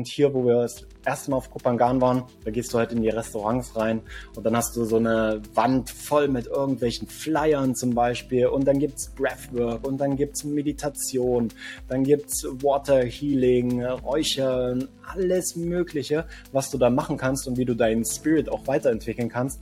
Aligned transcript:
Und 0.00 0.08
hier, 0.08 0.32
wo 0.32 0.46
wir 0.46 0.62
das 0.62 0.86
erste 1.04 1.30
Mal 1.30 1.36
auf 1.36 1.50
Kupangan 1.50 2.00
waren, 2.00 2.22
da 2.42 2.50
gehst 2.50 2.72
du 2.72 2.78
halt 2.78 2.90
in 2.90 3.02
die 3.02 3.10
Restaurants 3.10 3.76
rein 3.76 4.00
und 4.34 4.46
dann 4.46 4.56
hast 4.56 4.74
du 4.74 4.86
so 4.86 4.96
eine 4.96 5.42
Wand 5.52 5.90
voll 5.90 6.26
mit 6.28 6.46
irgendwelchen 6.46 7.06
Flyern 7.06 7.74
zum 7.74 7.94
Beispiel 7.94 8.46
und 8.46 8.66
dann 8.66 8.78
gibt's 8.78 9.10
Breathwork 9.10 9.86
und 9.86 9.98
dann 9.98 10.16
gibt's 10.16 10.42
Meditation, 10.42 11.48
dann 11.86 12.02
gibt's 12.02 12.46
Water 12.62 13.02
Healing, 13.02 13.84
Räuchern, 13.84 14.88
alles 15.06 15.54
Mögliche, 15.54 16.24
was 16.52 16.70
du 16.70 16.78
da 16.78 16.88
machen 16.88 17.18
kannst 17.18 17.46
und 17.46 17.58
wie 17.58 17.66
du 17.66 17.74
deinen 17.74 18.06
Spirit 18.06 18.48
auch 18.48 18.66
weiterentwickeln 18.66 19.28
kannst. 19.28 19.60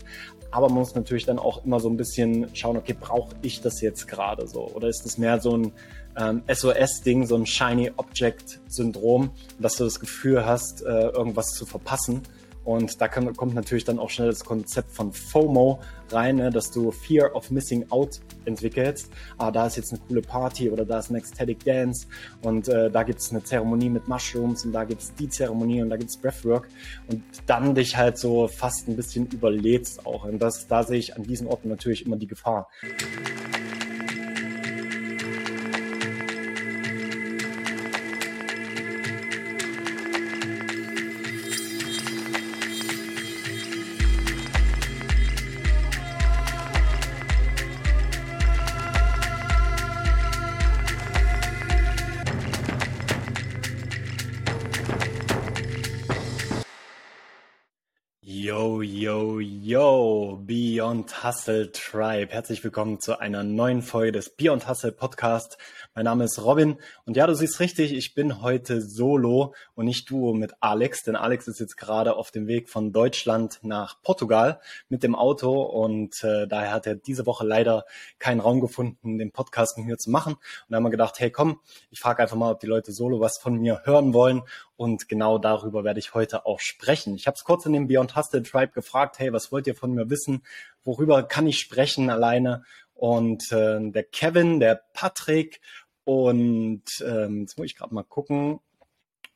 Aber 0.52 0.68
man 0.68 0.78
muss 0.78 0.94
natürlich 0.94 1.26
dann 1.26 1.40
auch 1.40 1.64
immer 1.64 1.80
so 1.80 1.90
ein 1.90 1.96
bisschen 1.96 2.46
schauen, 2.54 2.76
okay, 2.76 2.94
brauche 2.98 3.34
ich 3.42 3.60
das 3.60 3.80
jetzt 3.80 4.06
gerade 4.06 4.46
so? 4.46 4.68
Oder 4.68 4.86
ist 4.86 5.04
das 5.04 5.18
mehr 5.18 5.40
so 5.40 5.56
ein 5.56 5.72
ähm, 6.18 6.42
SOS-Ding, 6.46 7.26
so 7.26 7.36
ein 7.36 7.46
Shiny 7.46 7.92
Object-Syndrom, 7.96 9.30
dass 9.58 9.76
du 9.76 9.84
das 9.84 10.00
Gefühl 10.00 10.44
hast, 10.44 10.82
äh, 10.82 11.08
irgendwas 11.08 11.54
zu 11.54 11.64
verpassen. 11.64 12.22
Und 12.68 13.00
da 13.00 13.08
kann, 13.08 13.34
kommt 13.34 13.54
natürlich 13.54 13.84
dann 13.84 13.98
auch 13.98 14.10
schnell 14.10 14.28
das 14.28 14.44
Konzept 14.44 14.92
von 14.92 15.10
FOMO 15.10 15.80
rein, 16.10 16.36
ne, 16.36 16.50
dass 16.50 16.70
du 16.70 16.90
Fear 16.90 17.34
of 17.34 17.50
Missing 17.50 17.86
Out 17.88 18.20
entwickelst. 18.44 19.10
Ah, 19.38 19.50
da 19.50 19.68
ist 19.68 19.76
jetzt 19.76 19.90
eine 19.90 20.02
coole 20.06 20.20
Party 20.20 20.68
oder 20.68 20.84
da 20.84 20.98
ist 20.98 21.10
ein 21.10 21.14
Ecstatic 21.14 21.64
Dance 21.64 22.06
und 22.42 22.68
äh, 22.68 22.90
da 22.90 23.04
gibt 23.04 23.20
es 23.20 23.30
eine 23.30 23.42
Zeremonie 23.42 23.88
mit 23.88 24.06
Mushrooms 24.06 24.66
und 24.66 24.72
da 24.72 24.84
gibt 24.84 25.00
es 25.00 25.14
die 25.14 25.30
Zeremonie 25.30 25.80
und 25.80 25.88
da 25.88 25.96
gibt 25.96 26.10
es 26.10 26.18
Breathwork 26.18 26.68
und 27.06 27.22
dann 27.46 27.74
dich 27.74 27.96
halt 27.96 28.18
so 28.18 28.48
fast 28.48 28.86
ein 28.86 28.96
bisschen 28.96 29.26
überlädst 29.28 30.04
auch. 30.04 30.24
Und 30.24 30.38
das, 30.38 30.66
da 30.66 30.82
sehe 30.82 30.98
ich 30.98 31.16
an 31.16 31.22
diesen 31.22 31.46
Orten 31.46 31.70
natürlich 31.70 32.04
immer 32.04 32.16
die 32.16 32.26
Gefahr. 32.26 32.68
Beyond 60.88 61.22
Hustle 61.22 61.70
Tribe. 61.70 62.32
Herzlich 62.32 62.64
willkommen 62.64 62.98
zu 62.98 63.20
einer 63.20 63.44
neuen 63.44 63.82
Folge 63.82 64.12
des 64.12 64.30
Beyond 64.30 64.66
Hustle 64.66 64.90
Podcast. 64.90 65.58
Mein 65.94 66.06
Name 66.06 66.24
ist 66.24 66.42
Robin 66.42 66.78
und 67.04 67.14
ja, 67.14 67.26
du 67.26 67.34
siehst 67.34 67.60
richtig, 67.60 67.92
ich 67.92 68.14
bin 68.14 68.40
heute 68.40 68.80
solo 68.80 69.52
und 69.74 69.84
nicht 69.84 70.08
duo 70.08 70.32
mit 70.32 70.54
Alex, 70.60 71.02
denn 71.02 71.14
Alex 71.14 71.46
ist 71.46 71.60
jetzt 71.60 71.76
gerade 71.76 72.16
auf 72.16 72.30
dem 72.30 72.46
Weg 72.46 72.70
von 72.70 72.90
Deutschland 72.90 73.58
nach 73.60 74.00
Portugal 74.00 74.62
mit 74.88 75.02
dem 75.02 75.14
Auto 75.14 75.60
und 75.60 76.24
äh, 76.24 76.48
daher 76.48 76.72
hat 76.72 76.86
er 76.86 76.94
diese 76.94 77.26
Woche 77.26 77.46
leider 77.46 77.84
keinen 78.18 78.40
Raum 78.40 78.62
gefunden, 78.62 79.18
den 79.18 79.30
Podcast 79.30 79.76
mit 79.76 79.86
mir 79.86 79.98
zu 79.98 80.10
machen. 80.10 80.36
Und 80.36 80.42
da 80.70 80.76
haben 80.76 80.84
wir 80.84 80.90
gedacht, 80.90 81.20
hey 81.20 81.30
komm, 81.30 81.60
ich 81.90 82.00
frage 82.00 82.22
einfach 82.22 82.36
mal, 82.36 82.52
ob 82.52 82.60
die 82.60 82.66
Leute 82.66 82.92
solo 82.92 83.20
was 83.20 83.36
von 83.36 83.56
mir 83.56 83.82
hören 83.84 84.14
wollen 84.14 84.42
und 84.78 85.08
genau 85.08 85.38
darüber 85.38 85.82
werde 85.82 85.98
ich 85.98 86.14
heute 86.14 86.46
auch 86.46 86.60
sprechen. 86.60 87.16
Ich 87.16 87.26
habe 87.26 87.34
es 87.34 87.42
kurz 87.42 87.66
in 87.66 87.72
dem 87.72 87.88
Beyond 87.88 88.14
Hustle 88.14 88.44
Tribe 88.44 88.72
gefragt, 88.72 89.18
hey, 89.18 89.32
was 89.32 89.50
wollt 89.50 89.66
ihr 89.66 89.74
von 89.74 89.92
mir 89.92 90.08
wissen? 90.08 90.44
Worüber 90.88 91.22
kann 91.22 91.46
ich 91.46 91.58
sprechen 91.58 92.08
alleine? 92.08 92.64
Und 92.94 93.52
äh, 93.52 93.78
der 93.90 94.04
Kevin, 94.04 94.58
der 94.58 94.80
Patrick 94.94 95.60
und 96.04 96.82
ähm, 97.04 97.42
jetzt 97.42 97.58
muss 97.58 97.66
ich 97.66 97.76
gerade 97.76 97.94
mal 97.94 98.04
gucken 98.04 98.58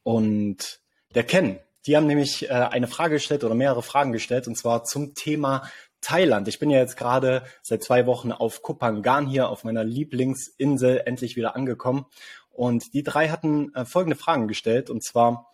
und 0.03 0.80
der 1.14 1.25
Ken, 1.25 1.58
die 1.84 1.95
haben 1.95 2.06
nämlich 2.06 2.48
äh, 2.48 2.55
eine 2.55 2.89
Frage 2.89 3.17
gestellt 3.17 3.45
oder 3.45 3.55
mehrere 3.55 3.83
Fragen 3.83 4.12
gestellt 4.12 4.48
und 4.48 4.56
zwar 4.56 4.84
zum 4.84 5.14
Thema 5.14 5.70
Thailand. 6.00 6.48
Ich 6.48 6.58
bin 6.58 6.70
ja 6.70 6.78
jetzt 6.78 6.97
gerade 6.97 7.45
seit 7.61 7.84
zwei 7.84 8.06
Wochen 8.06 8.33
auf 8.33 8.62
Kopangan 8.62 9.27
hier, 9.27 9.51
auf 9.51 9.63
meiner 9.63 9.84
Lieblingsinsel, 9.84 11.02
endlich 11.05 11.36
wieder 11.36 11.55
angekommen. 11.55 12.07
Und 12.48 12.95
die 12.95 13.02
drei 13.02 13.29
hatten 13.29 13.74
äh, 13.74 13.84
folgende 13.84 14.17
Fragen 14.17 14.48
gestellt, 14.48 14.89
und 14.89 15.05
zwar, 15.05 15.52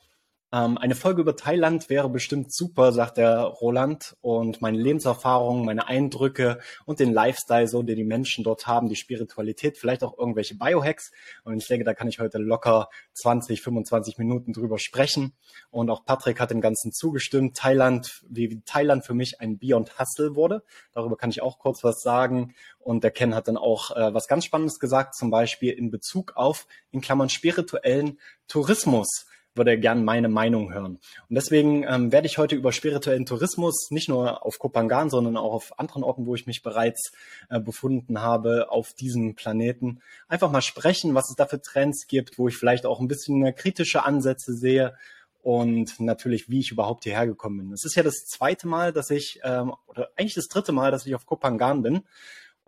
ähm, 0.50 0.78
eine 0.78 0.94
Folge 0.94 1.20
über 1.20 1.36
Thailand 1.36 1.90
wäre 1.90 2.08
bestimmt 2.08 2.54
super, 2.54 2.92
sagt 2.92 3.18
der 3.18 3.40
Roland. 3.40 4.16
Und 4.22 4.62
meine 4.62 4.78
Lebenserfahrungen, 4.78 5.66
meine 5.66 5.88
Eindrücke 5.88 6.58
und 6.86 7.00
den 7.00 7.12
Lifestyle, 7.12 7.68
so 7.68 7.82
den 7.82 7.96
die 7.96 8.04
Menschen 8.04 8.44
dort 8.44 8.66
haben, 8.66 8.88
die 8.88 8.96
Spiritualität, 8.96 9.76
vielleicht 9.76 10.02
auch 10.02 10.16
irgendwelche 10.16 10.56
Biohacks. 10.56 11.10
Und 11.44 11.58
ich 11.58 11.66
denke, 11.66 11.84
da 11.84 11.92
kann 11.92 12.08
ich 12.08 12.18
heute 12.18 12.38
locker 12.38 12.88
20, 13.12 13.60
25 13.60 14.16
Minuten 14.16 14.54
drüber 14.54 14.78
sprechen. 14.78 15.34
Und 15.70 15.90
auch 15.90 16.06
Patrick 16.06 16.40
hat 16.40 16.50
dem 16.50 16.62
Ganzen 16.62 16.92
zugestimmt. 16.92 17.56
Thailand, 17.56 18.22
wie 18.30 18.62
Thailand 18.64 19.04
für 19.04 19.14
mich 19.14 19.40
ein 19.40 19.58
Beyond 19.58 19.98
Hustle 19.98 20.34
wurde. 20.34 20.62
Darüber 20.94 21.18
kann 21.18 21.28
ich 21.28 21.42
auch 21.42 21.58
kurz 21.58 21.84
was 21.84 22.00
sagen. 22.00 22.54
Und 22.78 23.04
der 23.04 23.10
Ken 23.10 23.34
hat 23.34 23.48
dann 23.48 23.58
auch 23.58 23.94
äh, 23.94 24.14
was 24.14 24.28
ganz 24.28 24.46
Spannendes 24.46 24.80
gesagt, 24.80 25.14
zum 25.14 25.30
Beispiel 25.30 25.72
in 25.72 25.90
Bezug 25.90 26.32
auf, 26.36 26.66
in 26.90 27.02
Klammern, 27.02 27.28
spirituellen 27.28 28.18
Tourismus 28.46 29.27
würde 29.58 29.72
er 29.72 29.76
gern 29.76 30.04
meine 30.04 30.28
Meinung 30.28 30.72
hören. 30.72 30.98
Und 31.28 31.34
deswegen 31.34 31.82
ähm, 31.82 32.12
werde 32.12 32.26
ich 32.26 32.38
heute 32.38 32.56
über 32.56 32.72
spirituellen 32.72 33.26
Tourismus 33.26 33.90
nicht 33.90 34.08
nur 34.08 34.44
auf 34.46 34.58
Kopangan, 34.58 35.10
sondern 35.10 35.36
auch 35.36 35.52
auf 35.52 35.78
anderen 35.78 36.02
Orten, 36.02 36.26
wo 36.26 36.34
ich 36.34 36.46
mich 36.46 36.62
bereits 36.62 37.12
äh, 37.50 37.60
befunden 37.60 38.22
habe, 38.22 38.70
auf 38.70 38.94
diesem 38.94 39.34
Planeten, 39.34 40.00
einfach 40.28 40.50
mal 40.50 40.62
sprechen, 40.62 41.14
was 41.14 41.28
es 41.28 41.36
da 41.36 41.46
für 41.46 41.60
Trends 41.60 42.06
gibt, 42.06 42.38
wo 42.38 42.48
ich 42.48 42.56
vielleicht 42.56 42.86
auch 42.86 43.00
ein 43.00 43.08
bisschen 43.08 43.54
kritische 43.54 44.04
Ansätze 44.04 44.54
sehe 44.54 44.94
und 45.42 46.00
natürlich, 46.00 46.48
wie 46.48 46.60
ich 46.60 46.72
überhaupt 46.72 47.04
hierher 47.04 47.26
gekommen 47.26 47.58
bin. 47.58 47.72
Es 47.72 47.84
ist 47.84 47.94
ja 47.94 48.02
das 48.02 48.26
zweite 48.26 48.66
Mal, 48.66 48.92
dass 48.92 49.10
ich, 49.10 49.40
ähm, 49.44 49.72
oder 49.86 50.10
eigentlich 50.16 50.34
das 50.34 50.48
dritte 50.48 50.72
Mal, 50.72 50.90
dass 50.90 51.06
ich 51.06 51.14
auf 51.14 51.26
Kopangan 51.26 51.82
bin. 51.82 52.02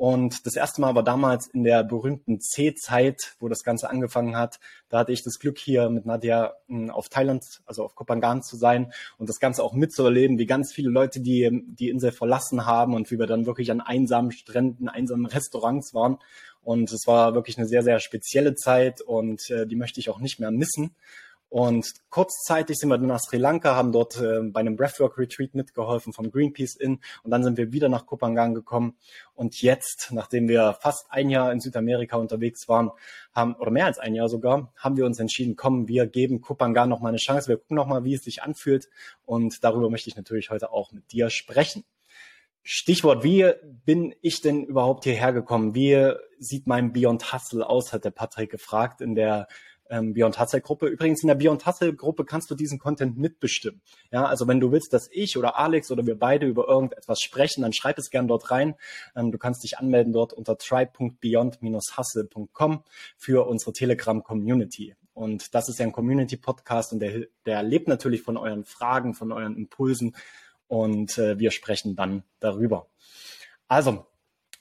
Und 0.01 0.47
das 0.47 0.57
erste 0.57 0.81
Mal 0.81 0.95
war 0.95 1.03
damals 1.03 1.47
in 1.49 1.63
der 1.63 1.85
berühmten 1.85 2.41
C-Zeit, 2.41 3.35
wo 3.39 3.49
das 3.49 3.63
Ganze 3.63 3.91
angefangen 3.91 4.35
hat. 4.35 4.59
Da 4.89 5.01
hatte 5.01 5.13
ich 5.13 5.23
das 5.23 5.39
Glück, 5.39 5.59
hier 5.59 5.91
mit 5.91 6.07
Nadia 6.07 6.55
hm, 6.69 6.89
auf 6.89 7.11
Thailand, 7.11 7.45
also 7.67 7.85
auf 7.85 7.97
Kopangan 7.97 8.43
zu 8.43 8.57
sein 8.57 8.95
und 9.19 9.29
das 9.29 9.41
Ganze 9.41 9.63
auch 9.63 9.75
mitzuerleben, 9.75 10.39
wie 10.39 10.47
ganz 10.47 10.73
viele 10.73 10.89
Leute 10.89 11.21
die, 11.21 11.51
die 11.79 11.91
Insel 11.91 12.13
verlassen 12.13 12.65
haben 12.65 12.95
und 12.95 13.11
wie 13.11 13.19
wir 13.19 13.27
dann 13.27 13.45
wirklich 13.45 13.71
an 13.71 13.83
einsamen 13.83 14.33
Stränden, 14.33 14.89
einsamen 14.89 15.27
Restaurants 15.27 15.93
waren. 15.93 16.17
Und 16.63 16.91
es 16.91 17.07
war 17.07 17.35
wirklich 17.35 17.59
eine 17.59 17.69
sehr, 17.69 17.83
sehr 17.83 18.01
spezielle 18.01 18.55
Zeit 18.55 19.03
und 19.03 19.51
äh, 19.51 19.67
die 19.67 19.77
möchte 19.77 20.01
ich 20.01 20.09
auch 20.09 20.19
nicht 20.19 20.41
mehr 20.41 20.51
missen. 20.51 20.95
Und 21.51 21.95
kurzzeitig 22.11 22.79
sind 22.79 22.91
wir 22.91 22.97
dann 22.97 23.09
nach 23.09 23.19
Sri 23.19 23.37
Lanka, 23.37 23.75
haben 23.75 23.91
dort 23.91 24.17
äh, 24.21 24.41
bei 24.41 24.61
einem 24.61 24.77
Breathwork 24.77 25.19
Retreat 25.19 25.53
mitgeholfen 25.57 26.13
vom 26.13 26.31
Greenpeace 26.31 26.77
Inn 26.77 27.01
und 27.25 27.33
dann 27.33 27.43
sind 27.43 27.59
wir 27.59 27.73
wieder 27.73 27.89
nach 27.89 28.07
Kopangan 28.07 28.55
gekommen. 28.55 28.97
Und 29.35 29.61
jetzt, 29.61 30.11
nachdem 30.13 30.47
wir 30.47 30.79
fast 30.81 31.07
ein 31.11 31.29
Jahr 31.29 31.53
in 31.53 31.59
Südamerika 31.59 32.17
unterwegs 32.17 32.69
waren, 32.69 32.93
haben, 33.35 33.55
oder 33.57 33.73
mehr 33.73 33.87
als 33.87 33.99
ein 33.99 34.15
Jahr 34.15 34.29
sogar, 34.29 34.73
haben 34.77 34.97
wir 34.97 35.05
uns 35.05 35.19
entschieden, 35.19 35.57
komm, 35.57 35.89
wir 35.89 36.07
geben 36.07 36.41
Kopangan 36.41 36.89
noch 36.89 37.01
mal 37.01 37.09
eine 37.09 37.19
Chance, 37.19 37.49
wir 37.49 37.57
gucken 37.57 37.75
noch 37.75 37.87
mal, 37.87 38.05
wie 38.05 38.15
es 38.15 38.23
sich 38.23 38.45
anfühlt. 38.45 38.89
Und 39.27 39.65
darüber 39.65 39.91
möchte 39.91 40.09
ich 40.09 40.17
natürlich 40.17 40.51
heute 40.51 40.71
auch 40.71 40.93
mit 40.93 41.11
dir 41.11 41.31
sprechen. 41.31 41.83
Stichwort, 42.63 43.25
wie 43.25 43.51
bin 43.85 44.15
ich 44.21 44.41
denn 44.41 44.63
überhaupt 44.65 45.03
hierher 45.03 45.33
gekommen? 45.33 45.75
Wie 45.75 46.13
sieht 46.39 46.69
mein 46.69 46.93
Beyond 46.93 47.33
Hustle 47.33 47.69
aus, 47.69 47.93
hat 47.93 48.05
der 48.05 48.11
Patrick 48.13 48.51
gefragt 48.51 49.01
in 49.01 49.17
der 49.17 49.49
ähm, 49.91 50.15
Beyond 50.15 50.41
Hustle 50.41 50.63
Gruppe. 50.63 50.87
Übrigens 50.87 51.23
in 51.23 51.29
der 51.29 51.35
Beyond 51.35 51.67
Hustle 51.67 51.95
Gruppe 51.95 52.25
kannst 52.25 52.51
du 52.51 52.55
diesen 52.55 52.79
Content 52.79 53.19
mitbestimmen. 53.19 53.83
Ja, 54.11 54.25
also 54.25 54.49
wenn 54.49 54.61
du 54.61 54.73
willst, 54.73 54.95
dass 54.95 55.11
ich 55.13 55.37
oder 55.37 55.59
Alex 55.59 55.91
oder 55.91 56.07
wir 56.07 56.19
beide 56.19 56.47
über 56.47 56.67
irgendetwas 56.69 57.21
sprechen, 57.21 57.61
dann 57.63 57.75
schreib 57.75 57.99
es 57.99 58.09
gern 58.11 58.29
dort 58.29 58.51
rein. 58.51 58.77
Ähm, 59.15 59.31
du 59.33 59.39
kannst 59.39 59.63
dich 59.65 59.77
anmelden 59.79 60.15
dort 60.15 60.33
unter 60.33 60.57
tribe.beyond-hustle.com 60.57 62.85
für 63.17 63.47
unsere 63.47 63.73
Telegram 63.73 64.23
Community. 64.23 64.95
Und 65.13 65.55
das 65.55 65.69
ist 65.69 65.79
ja 65.79 65.87
ein 65.87 65.93
Community 65.93 66.37
Podcast 66.37 66.93
und 66.93 66.99
der, 67.01 67.27
der 67.45 67.63
lebt 67.63 67.89
natürlich 67.89 68.23
von 68.23 68.37
euren 68.37 68.65
Fragen, 68.65 69.15
von 69.15 69.33
euren 69.33 69.57
Impulsen 69.57 70.15
und 70.69 71.19
äh, 71.19 71.39
wir 71.39 71.51
sprechen 71.51 71.97
dann 71.97 72.23
darüber. 72.39 72.87
Also, 73.67 74.07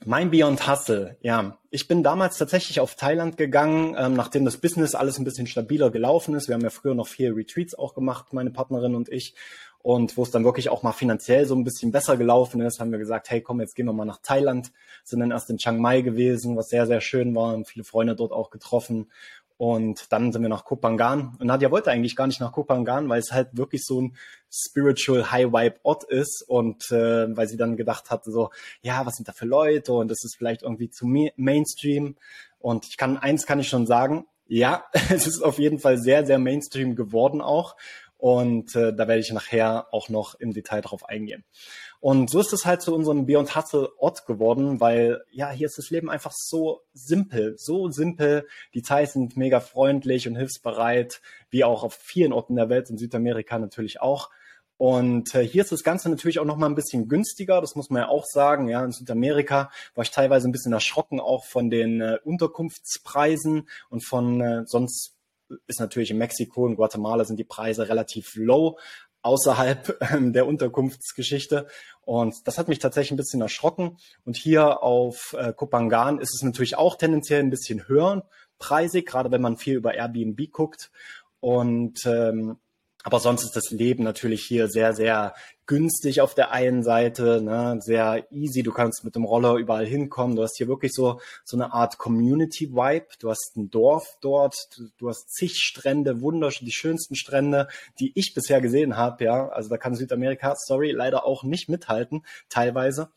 mein 0.06 0.31
Beyond 0.31 0.68
Hustle, 0.68 1.18
ja. 1.22 1.57
Ich 1.72 1.88
bin 1.88 2.04
damals 2.04 2.38
tatsächlich 2.38 2.80
auf 2.80 2.96
Thailand 2.96 3.38
gegangen, 3.38 3.96
ähm, 3.98 4.13
nachdem 4.13 4.46
das 4.46 4.57
Business 4.57 4.96
alles 4.96 5.19
ein 5.19 5.25
bisschen 5.25 5.46
stabiler 5.46 5.92
gelaufen 5.92 6.34
ist. 6.36 6.48
Wir 6.48 6.56
haben 6.56 6.63
ja 6.63 6.69
früher 6.69 6.96
noch 6.96 7.07
vier 7.07 7.36
Retreats 7.36 7.75
auch 7.75 7.94
gemacht, 7.94 8.34
meine 8.34 8.50
Partnerin 8.50 8.96
und 8.96 9.10
ich. 9.10 9.36
Und 9.81 10.18
wo 10.18 10.24
es 10.24 10.31
dann 10.31 10.44
wirklich 10.44 10.69
auch 10.69 10.84
mal 10.84 10.92
finanziell 10.92 11.46
so 11.46 11.56
ein 11.56 11.63
bisschen 11.63 11.92
besser 11.92 12.18
gelaufen 12.18 12.60
ist, 12.62 12.80
haben 12.80 12.92
wir 12.92 13.00
gesagt, 13.00 13.30
hey 13.30 13.42
komm, 13.42 13.62
jetzt 13.62 13.75
gehen 13.75 13.86
wir 13.86 13.94
mal 13.94 14.06
nach 14.06 14.19
Thailand. 14.22 14.72
Sind 15.04 15.22
dann 15.22 15.31
erst 15.31 15.50
in 15.50 15.57
Chiang 15.57 15.80
Mai 15.80 16.02
gewesen, 16.02 16.57
was 16.57 16.69
sehr, 16.69 16.86
sehr 16.86 17.00
schön 17.02 17.34
war 17.34 17.54
und 17.54 17.68
viele 17.68 17.86
Freunde 17.86 18.16
dort 18.16 18.34
auch 18.34 18.50
getroffen. 18.50 19.10
Und 19.59 20.13
dann 20.13 20.31
sind 20.31 20.41
wir 20.41 20.47
nach 20.47 20.63
Kopangan. 20.63 21.35
Und 21.38 21.47
Nadja 21.47 21.69
wollte 21.69 21.91
eigentlich 21.91 22.15
gar 22.15 22.27
nicht 22.27 22.39
nach 22.39 22.53
Kopangan, 22.53 23.09
weil 23.09 23.19
es 23.19 23.33
halt 23.33 23.50
wirklich 23.57 23.83
so 23.83 24.00
ein 24.00 24.15
spiritual 24.50 25.31
High 25.31 25.47
Vibe 25.47 25.75
Ort 25.83 26.06
ist. 26.06 26.45
Und 26.47 26.89
äh, 26.91 27.35
weil 27.35 27.50
sie 27.50 27.57
dann 27.57 27.75
gedacht 27.75 28.09
hatte, 28.09 28.31
so, 28.31 28.51
ja, 28.81 29.06
was 29.06 29.15
sind 29.15 29.27
da 29.27 29.33
für 29.33 29.45
Leute? 29.45 29.91
Und 29.91 30.09
das 30.09 30.23
ist 30.23 30.38
vielleicht 30.38 30.61
irgendwie 30.61 30.89
zu 30.89 31.06
Mainstream. 31.35 32.15
Und 32.59 32.85
ich 32.88 32.95
kann, 32.95 33.17
eins 33.17 33.45
kann 33.45 33.59
ich 33.59 33.67
schon 33.67 33.85
sagen, 33.85 34.27
ja, 34.47 34.85
es 35.09 35.27
ist 35.27 35.41
auf 35.41 35.59
jeden 35.59 35.79
Fall 35.79 35.97
sehr, 35.97 36.25
sehr 36.25 36.39
Mainstream 36.39 36.95
geworden 36.95 37.41
auch. 37.41 37.75
Und 38.19 38.75
äh, 38.75 38.94
da 38.94 39.07
werde 39.07 39.21
ich 39.21 39.31
nachher 39.31 39.94
auch 39.94 40.10
noch 40.10 40.36
im 40.36 40.51
Detail 40.51 40.81
drauf 40.81 41.07
eingehen. 41.07 41.45
Und 42.01 42.30
so 42.30 42.42
ist 42.42 42.51
es 42.51 42.66
halt 42.66 42.81
zu 42.81 42.94
unserem 42.94 43.25
Beyond 43.25 43.56
Hustle 43.56 43.89
Ort 43.98 44.25
geworden, 44.25 44.81
weil 44.81 45.24
ja, 45.31 45.51
hier 45.51 45.68
ist 45.68 45.77
das 45.77 45.89
Leben 45.89 46.10
einfach 46.10 46.33
so 46.36 46.81
simpel, 46.94 47.56
so 47.57 47.89
simpel. 47.92 48.45
Die 48.74 48.81
Thais 48.81 49.13
sind 49.13 49.38
mega 49.38 49.62
freundlich 49.62 50.27
und 50.27 50.36
hilfsbereit, 50.36 51.21
wie 51.50 51.63
auch 51.63 51.83
auf 51.83 51.94
vielen 51.94 52.33
Orten 52.33 52.57
der 52.57 52.68
Welt, 52.68 52.89
in 52.89 52.98
Südamerika 52.98 53.57
natürlich 53.57 54.01
auch. 54.01 54.30
Und 54.75 55.33
äh, 55.33 55.45
hier 55.45 55.63
ist 55.63 55.71
das 55.71 55.83
Ganze 55.83 56.10
natürlich 56.10 56.39
auch 56.39 56.45
noch 56.45 56.57
mal 56.57 56.66
ein 56.66 56.75
bisschen 56.75 57.07
günstiger, 57.07 57.62
das 57.62 57.75
muss 57.75 57.89
man 57.89 58.01
ja 58.04 58.07
auch 58.10 58.25
sagen. 58.25 58.68
Ja, 58.68 58.83
in 58.83 58.92
Südamerika 58.92 59.71
war 59.95 60.04
ich 60.04 60.12
teilweise 60.12 60.48
ein 60.48 60.54
bisschen 60.54 60.74
erschrocken 60.74 61.21
auch 61.21 61.45
von 61.45 61.69
den 61.69 62.01
äh, 62.01 62.18
Unterkunftspreisen 62.24 63.68
und 63.89 64.06
von 64.06 64.42
äh, 64.42 64.63
sonst 64.66 65.19
ist 65.68 65.80
natürlich 65.80 66.12
in 66.12 66.18
Mexiko 66.18 66.66
und 66.66 66.75
Guatemala 66.75 67.25
sind 67.25 67.38
die 67.38 67.44
Preise 67.44 67.90
relativ 67.90 68.36
low 68.36 68.78
außerhalb 69.22 69.98
ähm, 70.13 70.34
der 70.34 70.48
Unterkunftsgeschichte. 70.48 71.68
Und 72.01 72.48
das 72.48 72.57
hat 72.57 72.68
mich 72.68 72.80
tatsächlich 72.80 73.12
ein 73.12 73.18
bisschen 73.18 73.42
erschrocken. 73.42 73.98
Und 74.25 74.38
hier 74.38 74.81
auf 74.81 75.36
äh, 75.38 75.54
Kopangan 75.54 76.19
ist 76.19 76.34
es 76.34 76.44
natürlich 76.44 76.78
auch 76.78 76.96
tendenziell 76.96 77.42
ein 77.42 77.50
bisschen 77.50 77.88
höher 77.88 78.28
preisig, 78.57 79.07
gerade 79.07 79.31
wenn 79.31 79.42
man 79.42 79.57
viel 79.57 79.75
über 79.75 79.94
Airbnb 79.94 80.51
guckt. 80.51 80.92
Und 81.40 82.06
ähm, 82.06 82.57
aber 83.04 83.19
sonst 83.19 83.44
ist 83.44 83.56
das 83.56 83.72
Leben 83.72 84.04
natürlich 84.04 84.44
hier 84.44 84.68
sehr, 84.68 84.94
sehr 84.94 85.34
günstig 85.66 86.19
auf 86.19 86.34
der 86.34 86.51
einen 86.51 86.84
Seite, 86.84 87.42
ne, 87.42 87.78
sehr 87.80 88.25
easy. 88.31 88.62
Du 88.62 88.74
kannst 88.74 89.06
mit 89.06 89.16
dem 89.16 89.24
Roller 89.24 89.56
überall 89.56 89.86
hinkommen. 89.86 90.36
Du 90.36 90.44
hast 90.44 90.57
hier 90.57 90.68
wirklich 90.68 90.92
so, 90.94 91.22
so 91.46 91.56
eine 91.56 91.72
Art 91.72 91.98
Community-Vibe. 91.98 93.06
Du 93.19 93.30
hast 93.30 93.56
ein 93.56 93.69
Dorf 93.69 94.18
dort. 94.19 94.56
Du, 94.75 94.90
du 94.98 95.10
hast 95.10 95.31
zig 95.31 95.57
Strände, 95.57 96.22
wunderschön, 96.22 96.66
die 96.66 96.74
schönsten 96.74 97.16
Strände, 97.16 97.68
die 98.00 98.12
ich 98.16 98.34
bisher 98.34 98.60
gesehen 98.62 98.98
habe, 98.98 99.24
ja. 99.24 99.48
Also 99.48 99.69
da 99.69 99.78
kann 99.78 99.95
Südamerika, 99.95 100.56
sorry, 100.57 100.92
leider 100.92 101.24
auch 101.25 101.44
nicht 101.44 101.69
mithalten, 101.69 102.25
teilweise. 102.50 103.12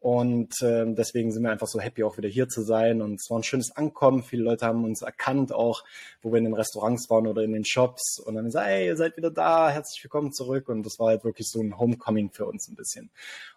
Und 0.00 0.62
äh, 0.62 0.86
deswegen 0.86 1.30
sind 1.30 1.42
wir 1.42 1.50
einfach 1.50 1.66
so 1.66 1.78
happy, 1.78 2.04
auch 2.04 2.16
wieder 2.16 2.28
hier 2.28 2.48
zu 2.48 2.62
sein. 2.62 3.02
Und 3.02 3.20
es 3.20 3.28
war 3.28 3.38
ein 3.38 3.42
schönes 3.42 3.76
Ankommen. 3.76 4.22
Viele 4.22 4.42
Leute 4.42 4.64
haben 4.64 4.84
uns 4.84 5.02
erkannt, 5.02 5.52
auch 5.52 5.84
wo 6.22 6.32
wir 6.32 6.38
in 6.38 6.44
den 6.44 6.54
Restaurants 6.54 7.10
waren 7.10 7.26
oder 7.26 7.42
in 7.42 7.52
den 7.52 7.66
Shops. 7.66 8.18
Und 8.18 8.34
dann 8.34 8.46
gesagt, 8.46 8.66
hey, 8.66 8.86
ihr 8.86 8.96
seid 8.96 9.18
wieder 9.18 9.30
da, 9.30 9.68
herzlich 9.68 10.02
willkommen 10.02 10.32
zurück. 10.32 10.70
Und 10.70 10.84
das 10.84 10.98
war 10.98 11.08
halt 11.08 11.24
wirklich 11.24 11.48
so 11.50 11.60
ein 11.60 11.78
Homecoming 11.78 12.30
für 12.30 12.46
uns 12.46 12.66
ein 12.68 12.76
bisschen. 12.76 13.10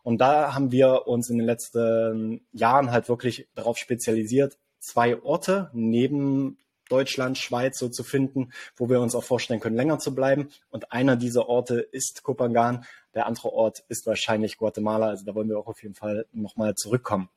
Und 0.04 0.20
da 0.20 0.54
haben 0.54 0.74
wir 0.74 1.08
uns 1.08 1.30
in 1.30 1.38
den 1.38 1.48
letzten 1.48 2.42
Jahren 2.52 2.92
halt 2.92 3.08
wirklich 3.08 3.48
darauf 3.56 3.78
spezialisiert, 3.78 4.58
zwei 4.80 5.22
Orte 5.24 5.70
neben 5.72 6.58
Deutschland, 6.94 7.40
Schweiz 7.40 7.80
so 7.80 7.90
zu 7.90 8.04
finden, 8.04 8.52
wo 8.76 8.88
wir 8.88 9.02
uns 9.02 9.16
auch 9.16 9.24
vorstellen 9.24 9.60
können, 9.60 9.76
länger 9.76 9.98
zu 9.98 10.14
bleiben. 10.14 10.50
Und 10.70 10.92
einer 10.92 11.16
dieser 11.16 11.50
Orte 11.50 11.80
ist 11.80 12.22
Kopangan, 12.22 12.86
der 13.16 13.26
andere 13.26 13.52
Ort 13.52 13.84
ist 13.90 14.06
wahrscheinlich 14.06 14.58
Guatemala. 14.58 15.08
Also 15.08 15.26
da 15.26 15.34
wollen 15.34 15.50
wir 15.50 15.58
auch 15.58 15.68
auf 15.68 15.82
jeden 15.82 15.96
Fall 15.96 16.28
nochmal 16.32 16.76
zurückkommen. 16.76 17.30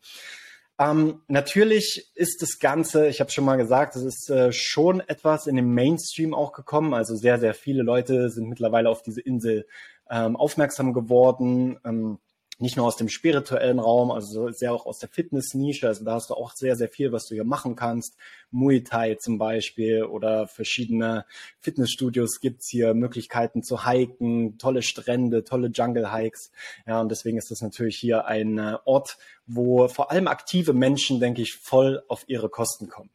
Ähm, 0.78 1.22
natürlich 1.26 2.10
ist 2.14 2.42
das 2.42 2.58
Ganze, 2.58 3.08
ich 3.08 3.20
habe 3.20 3.30
schon 3.30 3.46
mal 3.46 3.56
gesagt, 3.56 3.96
es 3.96 4.02
ist 4.02 4.30
äh, 4.30 4.52
schon 4.52 5.00
etwas 5.00 5.46
in 5.46 5.56
den 5.56 5.72
Mainstream 5.72 6.34
auch 6.34 6.52
gekommen. 6.52 6.92
Also 6.92 7.16
sehr, 7.16 7.38
sehr 7.38 7.54
viele 7.54 7.82
Leute 7.82 8.28
sind 8.28 8.48
mittlerweile 8.48 8.90
auf 8.90 9.02
diese 9.02 9.22
Insel 9.22 9.66
ähm, 10.10 10.36
aufmerksam 10.36 10.92
geworden. 10.92 11.78
Ähm, 11.82 12.18
nicht 12.58 12.76
nur 12.76 12.86
aus 12.86 12.96
dem 12.96 13.08
spirituellen 13.08 13.78
Raum, 13.78 14.10
also 14.10 14.50
sehr 14.50 14.72
auch 14.72 14.86
aus 14.86 14.98
der 14.98 15.10
Fitness-Nische. 15.10 15.88
Also 15.88 16.04
da 16.04 16.14
hast 16.14 16.30
du 16.30 16.34
auch 16.34 16.52
sehr, 16.52 16.76
sehr 16.76 16.88
viel, 16.88 17.12
was 17.12 17.26
du 17.26 17.34
hier 17.34 17.44
machen 17.44 17.76
kannst. 17.76 18.16
Muay 18.50 18.82
Thai 18.82 19.16
zum 19.16 19.36
Beispiel 19.36 20.04
oder 20.04 20.46
verschiedene 20.46 21.26
Fitnessstudios 21.60 22.40
gibt's 22.40 22.68
hier 22.68 22.94
Möglichkeiten 22.94 23.62
zu 23.62 23.86
hiken, 23.86 24.56
tolle 24.56 24.82
Strände, 24.82 25.44
tolle 25.44 25.68
Jungle-Hikes. 25.68 26.50
Ja, 26.86 27.00
und 27.00 27.10
deswegen 27.10 27.36
ist 27.36 27.50
das 27.50 27.60
natürlich 27.60 27.98
hier 27.98 28.26
ein 28.26 28.58
äh, 28.58 28.76
Ort, 28.84 29.18
wo 29.46 29.88
vor 29.88 30.10
allem 30.10 30.26
aktive 30.26 30.72
Menschen, 30.72 31.20
denke 31.20 31.42
ich, 31.42 31.54
voll 31.54 32.02
auf 32.08 32.24
ihre 32.26 32.48
Kosten 32.48 32.88
kommen. 32.88 33.10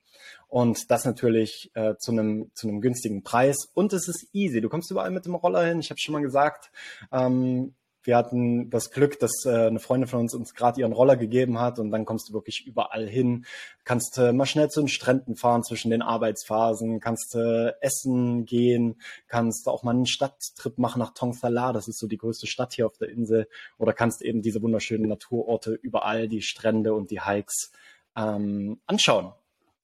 Und 0.47 0.91
das 0.91 1.05
natürlich 1.05 1.71
äh, 1.75 1.95
zu 1.97 2.11
einem 2.11 2.51
zu 2.53 2.67
einem 2.67 2.81
günstigen 2.81 3.23
Preis. 3.23 3.69
Und 3.73 3.93
es 3.93 4.07
ist 4.07 4.27
easy. 4.33 4.59
Du 4.59 4.67
kommst 4.67 4.91
überall 4.91 5.09
mit 5.09 5.25
dem 5.25 5.33
Roller 5.33 5.65
hin. 5.65 5.79
Ich 5.79 5.89
habe 5.89 5.99
schon 5.99 6.11
mal 6.11 6.21
gesagt, 6.21 6.71
ähm, 7.11 7.73
wir 8.03 8.17
hatten 8.17 8.69
das 8.69 8.91
Glück, 8.91 9.19
dass 9.19 9.45
äh, 9.45 9.67
eine 9.67 9.79
Freundin 9.79 10.07
von 10.07 10.21
uns 10.21 10.33
uns 10.33 10.53
gerade 10.53 10.81
ihren 10.81 10.93
Roller 10.93 11.17
gegeben 11.17 11.59
hat 11.59 11.79
und 11.79 11.91
dann 11.91 12.05
kommst 12.05 12.29
du 12.29 12.33
wirklich 12.33 12.65
überall 12.65 13.07
hin. 13.07 13.45
Kannst 13.83 14.17
äh, 14.17 14.33
mal 14.33 14.45
schnell 14.45 14.69
zu 14.69 14.81
den 14.81 14.87
Stränden 14.87 15.35
fahren 15.35 15.63
zwischen 15.63 15.91
den 15.91 16.01
Arbeitsphasen, 16.01 16.99
kannst 16.99 17.35
äh, 17.35 17.73
essen 17.81 18.45
gehen, 18.45 19.01
kannst 19.27 19.67
auch 19.67 19.83
mal 19.83 19.91
einen 19.91 20.05
Stadttrip 20.05 20.77
machen 20.77 20.99
nach 20.99 21.13
Tongsala, 21.13 21.73
das 21.73 21.87
ist 21.87 21.99
so 21.99 22.07
die 22.07 22.17
größte 22.17 22.47
Stadt 22.47 22.73
hier 22.73 22.85
auf 22.85 22.97
der 22.97 23.09
Insel, 23.09 23.47
oder 23.77 23.93
kannst 23.93 24.21
eben 24.21 24.41
diese 24.41 24.61
wunderschönen 24.61 25.07
Naturorte 25.07 25.73
überall, 25.73 26.27
die 26.27 26.41
Strände 26.41 26.93
und 26.93 27.11
die 27.11 27.21
Hikes 27.21 27.71
ähm, 28.15 28.79
anschauen. 28.87 29.33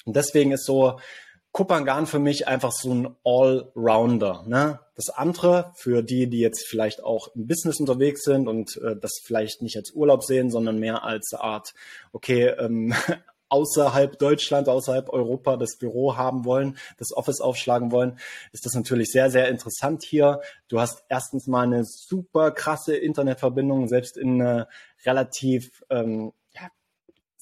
Und 0.05 0.15
deswegen 0.15 0.51
ist 0.51 0.65
so 0.65 0.99
Kupangan 1.57 2.05
für 2.05 2.19
mich 2.19 2.47
einfach 2.47 2.71
so 2.71 2.93
ein 2.93 3.15
Allrounder. 3.25 4.43
Ne? 4.45 4.79
Das 4.93 5.09
andere 5.09 5.71
für 5.73 6.03
die, 6.03 6.29
die 6.29 6.37
jetzt 6.37 6.67
vielleicht 6.67 7.03
auch 7.03 7.29
im 7.33 7.47
Business 7.47 7.79
unterwegs 7.79 8.21
sind 8.21 8.47
und 8.47 8.77
äh, 8.77 8.95
das 8.95 9.13
vielleicht 9.23 9.63
nicht 9.63 9.75
als 9.75 9.89
Urlaub 9.89 10.23
sehen, 10.23 10.51
sondern 10.51 10.77
mehr 10.77 11.03
als 11.03 11.33
Art, 11.33 11.73
okay, 12.11 12.49
ähm, 12.59 12.93
außerhalb 13.49 14.19
Deutschland, 14.19 14.69
außerhalb 14.69 15.09
Europa 15.09 15.57
das 15.57 15.79
Büro 15.79 16.15
haben 16.15 16.45
wollen, 16.45 16.77
das 16.99 17.11
Office 17.11 17.41
aufschlagen 17.41 17.91
wollen, 17.91 18.19
ist 18.51 18.67
das 18.67 18.75
natürlich 18.75 19.11
sehr, 19.11 19.31
sehr 19.31 19.47
interessant 19.47 20.03
hier. 20.03 20.41
Du 20.67 20.79
hast 20.79 21.05
erstens 21.09 21.47
mal 21.47 21.63
eine 21.63 21.85
super 21.85 22.51
krasse 22.51 22.95
Internetverbindung, 22.95 23.87
selbst 23.87 24.15
in 24.15 24.41
äh, 24.41 24.65
relativ 25.07 25.83
ähm, 25.89 26.33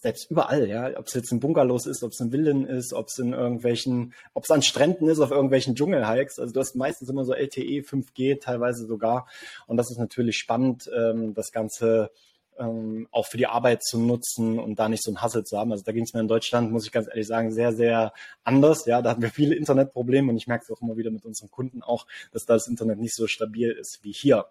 selbst 0.05 0.29
überall, 0.29 0.69
ja, 0.69 0.99
ob 0.99 1.07
es 1.07 1.15
jetzt 1.15 1.31
ein 1.31 1.39
Bunkerlos 1.39 1.87
ist, 1.87 2.03
ob 2.03 2.11
es 2.11 2.21
ein 2.21 2.29
Villen 2.29 2.67
ist, 2.67 2.93
ob 2.93 3.07
es 3.07 3.17
in 3.17 3.33
irgendwelchen, 3.33 4.13
ob 4.35 4.43
es 4.43 4.51
an 4.51 4.61
Stränden 4.61 5.09
ist, 5.09 5.19
auf 5.19 5.31
irgendwelchen 5.31 5.73
Dschungelhikes. 5.73 6.37
Also 6.37 6.53
du 6.53 6.59
hast 6.59 6.75
meistens 6.75 7.09
immer 7.09 7.25
so 7.25 7.33
LTE, 7.33 7.81
5G, 7.81 8.39
teilweise 8.39 8.85
sogar. 8.85 9.27
Und 9.65 9.77
das 9.77 9.89
ist 9.89 9.97
natürlich 9.97 10.37
spannend, 10.37 10.87
ähm, 10.95 11.33
das 11.33 11.51
Ganze 11.51 12.11
ähm, 12.59 13.07
auch 13.09 13.25
für 13.25 13.37
die 13.37 13.47
Arbeit 13.47 13.83
zu 13.83 13.99
nutzen 13.99 14.59
und 14.59 14.77
da 14.77 14.89
nicht 14.89 15.01
so 15.01 15.09
ein 15.09 15.23
Hassel 15.23 15.43
zu 15.43 15.57
haben. 15.57 15.71
Also 15.71 15.83
da 15.83 15.91
ging 15.91 16.03
es 16.03 16.13
mir 16.13 16.19
in 16.19 16.27
Deutschland, 16.27 16.71
muss 16.71 16.85
ich 16.85 16.91
ganz 16.91 17.07
ehrlich 17.07 17.25
sagen, 17.25 17.51
sehr, 17.51 17.73
sehr 17.73 18.13
anders. 18.43 18.85
Ja, 18.85 19.01
da 19.01 19.09
hatten 19.09 19.23
wir 19.23 19.31
viele 19.31 19.55
Internetprobleme 19.55 20.29
und 20.29 20.37
ich 20.37 20.45
merke 20.45 20.65
es 20.65 20.71
auch 20.71 20.83
immer 20.83 20.97
wieder 20.97 21.09
mit 21.09 21.25
unseren 21.25 21.49
Kunden 21.49 21.81
auch, 21.81 22.05
dass 22.31 22.45
da 22.45 22.53
das 22.53 22.67
Internet 22.67 22.99
nicht 22.99 23.15
so 23.15 23.25
stabil 23.25 23.71
ist 23.71 24.03
wie 24.03 24.11
hier. 24.11 24.45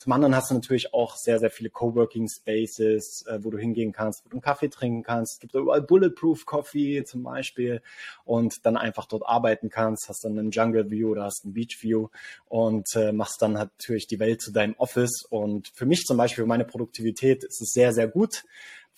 Zum 0.00 0.12
anderen 0.12 0.34
hast 0.34 0.50
du 0.50 0.54
natürlich 0.54 0.94
auch 0.94 1.14
sehr, 1.14 1.38
sehr 1.38 1.50
viele 1.50 1.68
Coworking 1.68 2.26
Spaces, 2.26 3.22
äh, 3.26 3.38
wo 3.42 3.50
du 3.50 3.58
hingehen 3.58 3.92
kannst, 3.92 4.24
wo 4.24 4.30
du 4.30 4.36
einen 4.36 4.40
Kaffee 4.40 4.70
trinken 4.70 5.02
kannst. 5.02 5.34
Es 5.34 5.40
gibt 5.40 5.54
überall 5.54 5.82
Bulletproof 5.82 6.46
Coffee 6.46 7.04
zum 7.04 7.22
Beispiel 7.22 7.82
und 8.24 8.64
dann 8.64 8.78
einfach 8.78 9.04
dort 9.04 9.26
arbeiten 9.26 9.68
kannst, 9.68 10.08
hast 10.08 10.24
dann 10.24 10.38
einen 10.38 10.52
Jungle 10.52 10.90
View 10.90 11.10
oder 11.10 11.24
hast 11.24 11.44
einen 11.44 11.52
Beach 11.52 11.76
View 11.82 12.08
und 12.46 12.88
äh, 12.94 13.12
machst 13.12 13.42
dann 13.42 13.52
natürlich 13.52 14.06
die 14.06 14.18
Welt 14.18 14.40
zu 14.40 14.52
deinem 14.52 14.74
Office. 14.78 15.22
Und 15.28 15.68
für 15.74 15.84
mich 15.84 16.04
zum 16.06 16.16
Beispiel, 16.16 16.44
für 16.44 16.48
meine 16.48 16.64
Produktivität 16.64 17.44
ist 17.44 17.60
es 17.60 17.70
sehr, 17.74 17.92
sehr 17.92 18.08
gut. 18.08 18.44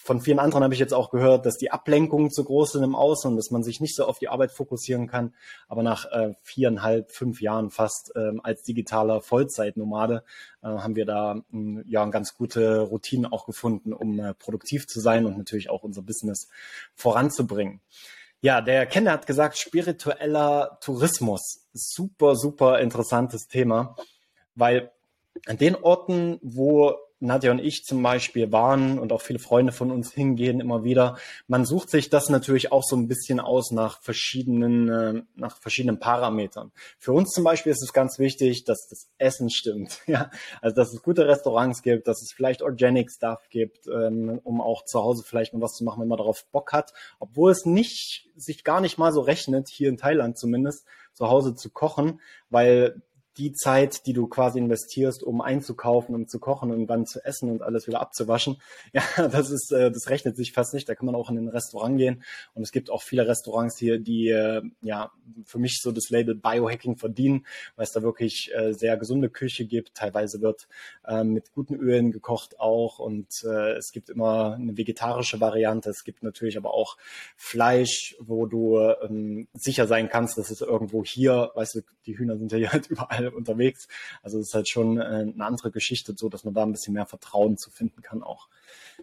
Von 0.04 0.20
vielen 0.20 0.40
anderen 0.40 0.64
habe 0.64 0.74
ich 0.74 0.80
jetzt 0.80 0.94
auch 0.94 1.10
gehört, 1.10 1.46
dass 1.46 1.58
die 1.58 1.70
Ablenkungen 1.70 2.32
zu 2.32 2.42
groß 2.42 2.72
sind 2.72 2.82
im 2.82 2.96
Außen 2.96 3.30
und 3.30 3.36
dass 3.36 3.52
man 3.52 3.62
sich 3.62 3.80
nicht 3.80 3.94
so 3.94 4.04
auf 4.04 4.18
die 4.18 4.28
Arbeit 4.28 4.50
fokussieren 4.50 5.06
kann. 5.06 5.32
Aber 5.68 5.84
nach 5.84 6.06
äh, 6.10 6.34
viereinhalb, 6.42 7.12
fünf 7.12 7.40
Jahren 7.40 7.70
fast 7.70 8.12
ähm, 8.16 8.40
als 8.42 8.64
digitaler 8.64 9.20
Vollzeitnomade 9.20 10.24
äh, 10.60 10.66
haben 10.66 10.96
wir 10.96 11.06
da 11.06 11.36
äh, 11.52 11.84
ja 11.86 12.04
ganz 12.06 12.34
gute 12.34 12.80
Routinen 12.80 13.32
auch 13.32 13.46
gefunden, 13.46 13.92
um 13.92 14.18
äh, 14.18 14.34
produktiv 14.34 14.88
zu 14.88 14.98
sein 14.98 15.24
und 15.24 15.38
natürlich 15.38 15.70
auch 15.70 15.84
unser 15.84 16.02
Business 16.02 16.48
voranzubringen. 16.96 17.80
Ja, 18.40 18.60
der 18.60 18.86
Kenner 18.86 19.12
hat 19.12 19.28
gesagt, 19.28 19.56
spiritueller 19.56 20.78
Tourismus. 20.80 21.68
Super, 21.74 22.34
super 22.34 22.80
interessantes 22.80 23.46
Thema, 23.46 23.94
weil 24.56 24.90
an 25.46 25.58
den 25.58 25.76
Orten, 25.76 26.40
wo 26.42 26.96
Nadja 27.22 27.52
und 27.52 27.60
ich 27.60 27.84
zum 27.84 28.02
Beispiel 28.02 28.50
waren 28.52 28.98
und 28.98 29.12
auch 29.12 29.22
viele 29.22 29.38
Freunde 29.38 29.72
von 29.72 29.90
uns 29.90 30.12
hingehen 30.12 30.60
immer 30.60 30.84
wieder. 30.84 31.16
Man 31.46 31.64
sucht 31.64 31.88
sich 31.88 32.10
das 32.10 32.28
natürlich 32.28 32.72
auch 32.72 32.82
so 32.82 32.96
ein 32.96 33.08
bisschen 33.08 33.40
aus 33.40 33.70
nach 33.70 34.02
verschiedenen, 34.02 34.88
äh, 34.88 35.22
nach 35.36 35.56
verschiedenen 35.56 35.98
Parametern. 35.98 36.72
Für 36.98 37.12
uns 37.12 37.30
zum 37.30 37.44
Beispiel 37.44 37.72
ist 37.72 37.82
es 37.82 37.92
ganz 37.92 38.18
wichtig, 38.18 38.64
dass 38.64 38.88
das 38.88 39.08
Essen 39.18 39.50
stimmt. 39.50 40.00
Ja, 40.12 40.30
also 40.60 40.76
dass 40.76 40.92
es 40.92 41.00
gute 41.00 41.26
Restaurants 41.26 41.80
gibt, 41.80 42.06
dass 42.06 42.20
es 42.20 42.32
vielleicht 42.32 42.60
Organic 42.60 43.10
Stuff 43.10 43.48
gibt, 43.48 43.86
ähm, 43.86 44.40
um 44.42 44.60
auch 44.60 44.84
zu 44.84 45.00
Hause 45.00 45.22
vielleicht 45.24 45.54
mal 45.54 45.62
was 45.62 45.72
zu 45.72 45.84
machen, 45.84 46.02
wenn 46.02 46.08
man 46.08 46.18
darauf 46.18 46.44
Bock 46.50 46.72
hat. 46.72 46.92
Obwohl 47.18 47.50
es 47.50 47.64
nicht, 47.64 48.28
sich 48.36 48.62
gar 48.62 48.82
nicht 48.82 48.98
mal 48.98 49.12
so 49.12 49.20
rechnet, 49.20 49.68
hier 49.68 49.88
in 49.88 49.96
Thailand 49.96 50.36
zumindest, 50.36 50.84
zu 51.14 51.28
Hause 51.28 51.54
zu 51.54 51.70
kochen, 51.70 52.20
weil 52.50 53.00
die 53.38 53.52
Zeit, 53.52 54.06
die 54.06 54.12
du 54.12 54.26
quasi 54.26 54.58
investierst, 54.58 55.22
um 55.22 55.40
einzukaufen, 55.40 56.14
um 56.14 56.28
zu 56.28 56.38
kochen 56.38 56.70
und 56.70 56.86
dann 56.86 57.06
zu 57.06 57.24
essen 57.24 57.50
und 57.50 57.62
alles 57.62 57.86
wieder 57.86 58.00
abzuwaschen, 58.00 58.56
ja, 58.92 59.02
das 59.16 59.50
ist, 59.50 59.72
äh, 59.72 59.90
das 59.90 60.08
rechnet 60.08 60.36
sich 60.36 60.52
fast 60.52 60.74
nicht. 60.74 60.88
Da 60.88 60.94
kann 60.94 61.06
man 61.06 61.14
auch 61.14 61.30
in 61.30 61.38
ein 61.38 61.48
Restaurant 61.48 61.96
gehen. 61.96 62.22
Und 62.54 62.62
es 62.62 62.72
gibt 62.72 62.90
auch 62.90 63.02
viele 63.02 63.26
Restaurants 63.26 63.78
hier, 63.78 63.98
die 63.98 64.28
äh, 64.28 64.62
ja 64.82 65.10
für 65.44 65.58
mich 65.58 65.80
so 65.80 65.92
das 65.92 66.10
Label 66.10 66.34
Biohacking 66.34 66.96
verdienen, 66.96 67.46
weil 67.76 67.84
es 67.84 67.92
da 67.92 68.02
wirklich 68.02 68.50
äh, 68.54 68.72
sehr 68.72 68.96
gesunde 68.96 69.30
Küche 69.30 69.64
gibt. 69.64 69.94
Teilweise 69.94 70.40
wird 70.40 70.68
mit 71.24 71.52
guten 71.52 71.74
Ölen 71.74 72.12
gekocht 72.12 72.60
auch 72.60 72.98
und 72.98 73.42
es 73.42 73.92
gibt 73.92 74.08
immer 74.08 74.54
eine 74.54 74.76
vegetarische 74.76 75.40
Variante. 75.40 75.90
Es 75.90 76.04
gibt 76.04 76.22
natürlich 76.22 76.56
aber 76.56 76.74
auch 76.74 76.96
Fleisch, 77.36 78.16
wo 78.20 78.46
du 78.46 78.78
ähm, 78.78 79.48
sicher 79.52 79.86
sein 79.86 80.08
kannst, 80.08 80.38
dass 80.38 80.50
es 80.50 80.60
irgendwo 80.60 81.04
hier, 81.04 81.50
weißt 81.54 81.76
du, 81.76 81.80
die 82.06 82.18
Hühner 82.18 82.36
sind 82.38 82.52
ja 82.52 82.58
hier 82.58 82.72
halt 82.72 82.86
überall 82.88 83.21
überall 83.22 83.34
unterwegs. 83.34 83.88
Also 84.22 84.38
es 84.38 84.48
ist 84.48 84.54
halt 84.54 84.68
schon 84.68 84.98
äh, 84.98 85.02
eine 85.04 85.44
andere 85.44 85.70
Geschichte, 85.70 86.14
so 86.16 86.28
dass 86.28 86.44
man 86.44 86.54
da 86.54 86.62
ein 86.62 86.72
bisschen 86.72 86.94
mehr 86.94 87.06
Vertrauen 87.06 87.56
zu 87.56 87.70
finden 87.70 88.02
kann 88.02 88.22
auch. 88.22 88.48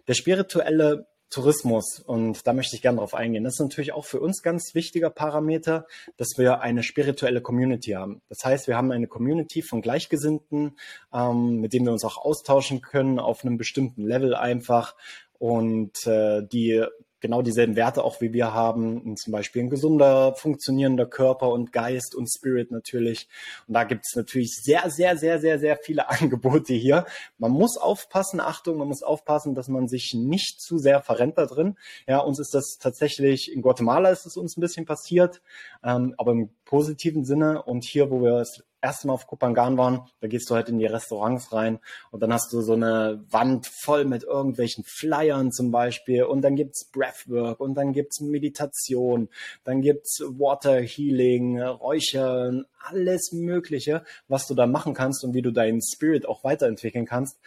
Der 0.08 0.14
spirituelle 0.14 1.06
Tourismus, 1.30 2.00
und 2.00 2.44
da 2.48 2.52
möchte 2.52 2.74
ich 2.74 2.82
gerne 2.82 2.98
drauf 2.98 3.14
eingehen. 3.14 3.44
Das 3.44 3.54
ist 3.54 3.60
natürlich 3.60 3.92
auch 3.92 4.04
für 4.04 4.18
uns 4.18 4.42
ganz 4.42 4.74
wichtiger 4.74 5.10
Parameter, 5.10 5.86
dass 6.16 6.30
wir 6.36 6.60
eine 6.60 6.82
spirituelle 6.82 7.40
Community 7.40 7.92
haben. 7.92 8.20
Das 8.28 8.44
heißt, 8.44 8.66
wir 8.66 8.76
haben 8.76 8.90
eine 8.90 9.06
Community 9.06 9.62
von 9.62 9.80
Gleichgesinnten, 9.80 10.76
ähm, 11.12 11.60
mit 11.60 11.72
denen 11.72 11.86
wir 11.86 11.92
uns 11.92 12.04
auch 12.04 12.18
austauschen 12.18 12.80
können 12.80 13.20
auf 13.20 13.44
einem 13.44 13.58
bestimmten 13.58 14.04
Level 14.04 14.34
einfach 14.34 14.96
und 15.38 16.04
äh, 16.04 16.42
die 16.42 16.84
genau 17.20 17.42
dieselben 17.42 17.76
Werte 17.76 18.04
auch 18.04 18.20
wie 18.20 18.32
wir 18.32 18.52
haben, 18.54 19.16
zum 19.16 19.32
Beispiel 19.32 19.62
ein 19.62 19.70
gesunder, 19.70 20.34
funktionierender 20.34 21.06
Körper 21.06 21.50
und 21.50 21.72
Geist 21.72 22.14
und 22.14 22.26
Spirit 22.26 22.70
natürlich. 22.70 23.28
Und 23.68 23.74
da 23.74 23.84
gibt 23.84 24.04
es 24.06 24.16
natürlich 24.16 24.56
sehr, 24.56 24.90
sehr, 24.90 25.16
sehr, 25.16 25.38
sehr, 25.38 25.58
sehr 25.58 25.76
viele 25.76 26.08
Angebote 26.20 26.74
hier. 26.74 27.06
Man 27.38 27.52
muss 27.52 27.76
aufpassen, 27.76 28.40
Achtung, 28.40 28.78
man 28.78 28.88
muss 28.88 29.02
aufpassen, 29.02 29.54
dass 29.54 29.68
man 29.68 29.88
sich 29.88 30.14
nicht 30.14 30.60
zu 30.60 30.78
sehr 30.78 31.02
verrennt 31.02 31.38
da 31.38 31.46
drin. 31.46 31.76
Ja, 32.06 32.18
uns 32.18 32.38
ist 32.38 32.54
das 32.54 32.78
tatsächlich, 32.78 33.52
in 33.52 33.62
Guatemala 33.62 34.10
ist 34.10 34.26
es 34.26 34.36
uns 34.36 34.56
ein 34.56 34.60
bisschen 34.60 34.86
passiert, 34.86 35.42
ähm, 35.84 36.14
aber 36.18 36.32
im 36.32 36.50
positiven 36.64 37.24
Sinne. 37.24 37.62
Und 37.62 37.84
hier, 37.84 38.10
wo 38.10 38.22
wir 38.22 38.34
es 38.34 38.64
erste 38.82 39.06
Mal 39.06 39.14
auf 39.14 39.26
Kupangan 39.26 39.76
waren, 39.76 40.02
da 40.20 40.28
gehst 40.28 40.50
du 40.50 40.54
halt 40.54 40.68
in 40.68 40.78
die 40.78 40.86
Restaurants 40.86 41.52
rein 41.52 41.78
und 42.10 42.20
dann 42.20 42.32
hast 42.32 42.52
du 42.52 42.60
so 42.60 42.72
eine 42.72 43.24
Wand 43.30 43.66
voll 43.66 44.04
mit 44.04 44.24
irgendwelchen 44.24 44.84
Flyern 44.84 45.52
zum 45.52 45.70
Beispiel 45.70 46.24
und 46.24 46.42
dann 46.42 46.56
gibt's 46.56 46.90
Breathwork 46.90 47.60
und 47.60 47.74
dann 47.74 47.92
gibt's 47.92 48.20
Meditation, 48.20 49.28
dann 49.64 49.80
gibt's 49.80 50.20
Water 50.20 50.80
Healing, 50.80 51.60
Räuchern, 51.60 52.64
alles 52.86 53.32
Mögliche, 53.32 54.04
was 54.28 54.46
du 54.46 54.54
da 54.54 54.66
machen 54.66 54.94
kannst 54.94 55.24
und 55.24 55.34
wie 55.34 55.42
du 55.42 55.50
deinen 55.50 55.80
Spirit 55.82 56.26
auch 56.26 56.44
weiterentwickeln 56.44 57.06
kannst. 57.06 57.38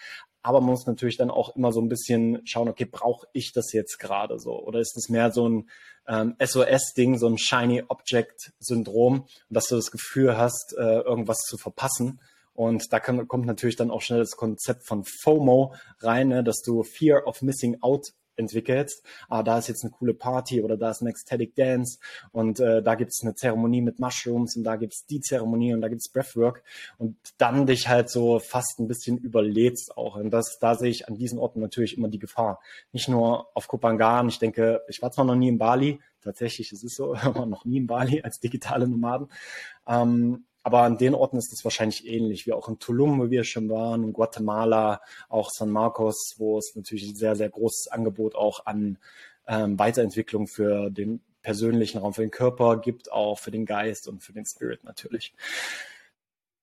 Aber 0.45 0.59
man 0.59 0.71
muss 0.71 0.85
natürlich 0.85 1.15
dann 1.15 1.31
auch 1.31 1.55
immer 1.55 1.71
so 1.71 1.79
ein 1.79 1.87
bisschen 1.87 2.41
schauen, 2.45 2.67
okay, 2.67 2.85
brauche 2.85 3.27
ich 3.31 3.53
das 3.53 3.71
jetzt 3.71 3.97
gerade 3.97 4.39
so? 4.39 4.61
Oder 4.61 4.79
ist 4.79 4.97
es 4.97 5.07
mehr 5.07 5.31
so 5.31 5.47
ein 5.47 5.69
ähm, 6.07 6.35
SOS-Ding, 6.43 7.17
so 7.17 7.27
ein 7.27 7.37
Shiny 7.37 7.83
Object-Syndrom, 7.87 9.25
dass 9.49 9.67
du 9.67 9.75
das 9.75 9.91
Gefühl 9.91 10.37
hast, 10.37 10.75
äh, 10.77 10.99
irgendwas 10.99 11.37
zu 11.39 11.57
verpassen. 11.57 12.19
Und 12.53 12.93
da 12.93 12.99
kann, 12.99 13.27
kommt 13.27 13.45
natürlich 13.45 13.75
dann 13.75 13.91
auch 13.91 14.01
schnell 14.01 14.19
das 14.19 14.35
Konzept 14.35 14.85
von 14.85 15.05
FOMO 15.05 15.73
rein, 15.99 16.27
ne, 16.27 16.43
dass 16.43 16.61
du 16.61 16.83
Fear 16.83 17.25
of 17.25 17.41
Missing 17.41 17.77
Out 17.81 18.13
entwickelst. 18.35 19.03
Ah, 19.29 19.43
da 19.43 19.57
ist 19.57 19.67
jetzt 19.67 19.83
eine 19.83 19.91
coole 19.91 20.13
Party 20.13 20.61
oder 20.61 20.77
da 20.77 20.91
ist 20.91 21.01
ein 21.01 21.07
Ecstatic 21.07 21.55
Dance 21.55 21.99
und 22.31 22.59
äh, 22.59 22.81
da 22.81 22.95
gibt's 22.95 23.21
eine 23.23 23.35
Zeremonie 23.35 23.81
mit 23.81 23.99
Mushrooms 23.99 24.55
und 24.55 24.63
da 24.63 24.75
gibt's 24.75 25.05
die 25.05 25.21
Zeremonie 25.21 25.73
und 25.73 25.81
da 25.81 25.87
gibt's 25.87 26.11
Breathwork 26.11 26.63
und 26.97 27.17
dann 27.37 27.65
dich 27.65 27.87
halt 27.87 28.09
so 28.09 28.39
fast 28.39 28.79
ein 28.79 28.87
bisschen 28.87 29.17
überlädst 29.17 29.97
auch. 29.97 30.15
Und 30.15 30.31
das, 30.31 30.57
da 30.59 30.75
sehe 30.75 30.89
ich 30.89 31.07
an 31.07 31.15
diesen 31.15 31.39
Orten 31.39 31.59
natürlich 31.59 31.97
immer 31.97 32.09
die 32.09 32.19
Gefahr. 32.19 32.59
Nicht 32.91 33.09
nur 33.09 33.55
auf 33.55 33.67
Kopangan, 33.67 34.29
ich 34.29 34.39
denke, 34.39 34.81
ich 34.87 35.01
war 35.01 35.11
zwar 35.11 35.25
noch 35.25 35.35
nie 35.35 35.49
in 35.49 35.57
Bali, 35.57 35.99
tatsächlich, 36.21 36.71
es 36.71 36.83
ist 36.83 36.95
so, 36.95 37.13
noch 37.45 37.65
nie 37.65 37.77
in 37.77 37.87
Bali 37.87 38.21
als 38.21 38.39
digitale 38.39 38.87
Nomaden. 38.87 39.27
Ähm, 39.87 40.45
aber 40.63 40.83
an 40.83 40.97
den 40.97 41.13
Orten 41.13 41.37
ist 41.37 41.51
es 41.51 41.63
wahrscheinlich 41.65 42.07
ähnlich, 42.07 42.47
wie 42.47 42.53
auch 42.53 42.69
in 42.69 42.79
Tulum, 42.79 43.19
wo 43.19 43.29
wir 43.29 43.43
schon 43.43 43.69
waren, 43.69 44.03
in 44.03 44.13
Guatemala, 44.13 45.01
auch 45.27 45.49
San 45.51 45.69
Marcos, 45.69 46.35
wo 46.37 46.57
es 46.57 46.73
natürlich 46.75 47.09
ein 47.09 47.15
sehr, 47.15 47.35
sehr 47.35 47.49
großes 47.49 47.89
Angebot 47.89 48.35
auch 48.35 48.65
an 48.65 48.97
ähm, 49.45 49.77
Weiterentwicklung 49.77 50.47
für 50.47 50.89
den 50.89 51.21
persönlichen 51.41 51.97
Raum, 51.97 52.13
für 52.13 52.21
den 52.21 52.31
Körper 52.31 52.77
gibt, 52.77 53.11
auch 53.11 53.37
für 53.37 53.51
den 53.51 53.65
Geist 53.65 54.07
und 54.07 54.23
für 54.23 54.31
den 54.31 54.45
Spirit 54.45 54.85
natürlich. 54.85 55.33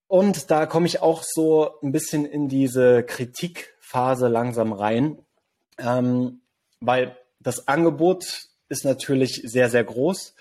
Und 0.09 0.51
da 0.51 0.67
komme 0.67 0.87
ich 0.87 1.03
auch 1.03 1.23
so 1.23 1.79
ein 1.83 1.93
bisschen 1.93 2.25
in 2.25 2.49
diese 2.49 3.05
Kritikphase 3.05 4.29
langsam 4.29 4.73
rein, 4.73 5.19
ähm, 5.79 6.41
weil 6.81 7.17
das 7.39 7.69
Angebot 7.69 8.49
ist 8.69 8.85
natürlich 8.85 9.43
sehr, 9.45 9.69
sehr 9.69 9.85
groß 9.85 10.35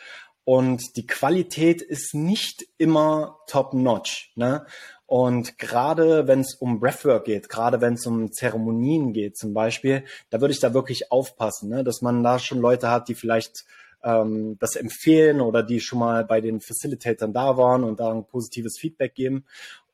und 0.50 0.96
die 0.96 1.06
Qualität 1.06 1.84
ist 1.84 2.16
nicht 2.16 2.66
immer 2.80 3.38
top-notch. 3.46 4.32
Ne? 4.34 4.66
Und 5.06 5.60
gerade 5.60 6.26
wenn 6.26 6.40
es 6.40 6.56
um 6.56 6.80
Breathwork 6.80 7.26
geht, 7.26 7.50
gerade 7.50 7.82
wenn 7.82 7.94
es 7.94 8.08
um 8.08 8.32
Zeremonien 8.32 9.14
geht 9.14 9.38
zum 9.38 9.54
Beispiel, 9.54 10.06
da 10.32 10.42
würde 10.42 10.52
ich 10.52 10.60
da 10.60 10.74
wirklich 10.74 11.12
aufpassen, 11.12 11.70
ne? 11.70 11.84
dass 11.84 12.02
man 12.02 12.24
da 12.24 12.40
schon 12.40 12.62
Leute 12.62 12.90
hat, 12.90 13.10
die 13.10 13.14
vielleicht 13.14 13.66
ähm, 14.04 14.58
das 14.60 14.76
empfehlen 14.76 15.40
oder 15.40 15.62
die 15.62 15.80
schon 15.80 16.00
mal 16.00 16.26
bei 16.26 16.42
den 16.42 16.62
Facilitatern 16.62 17.32
da 17.32 17.56
waren 17.56 17.84
und 17.84 18.00
da 18.00 18.12
ein 18.12 18.26
positives 18.26 18.80
Feedback 18.80 19.14
geben 19.14 19.46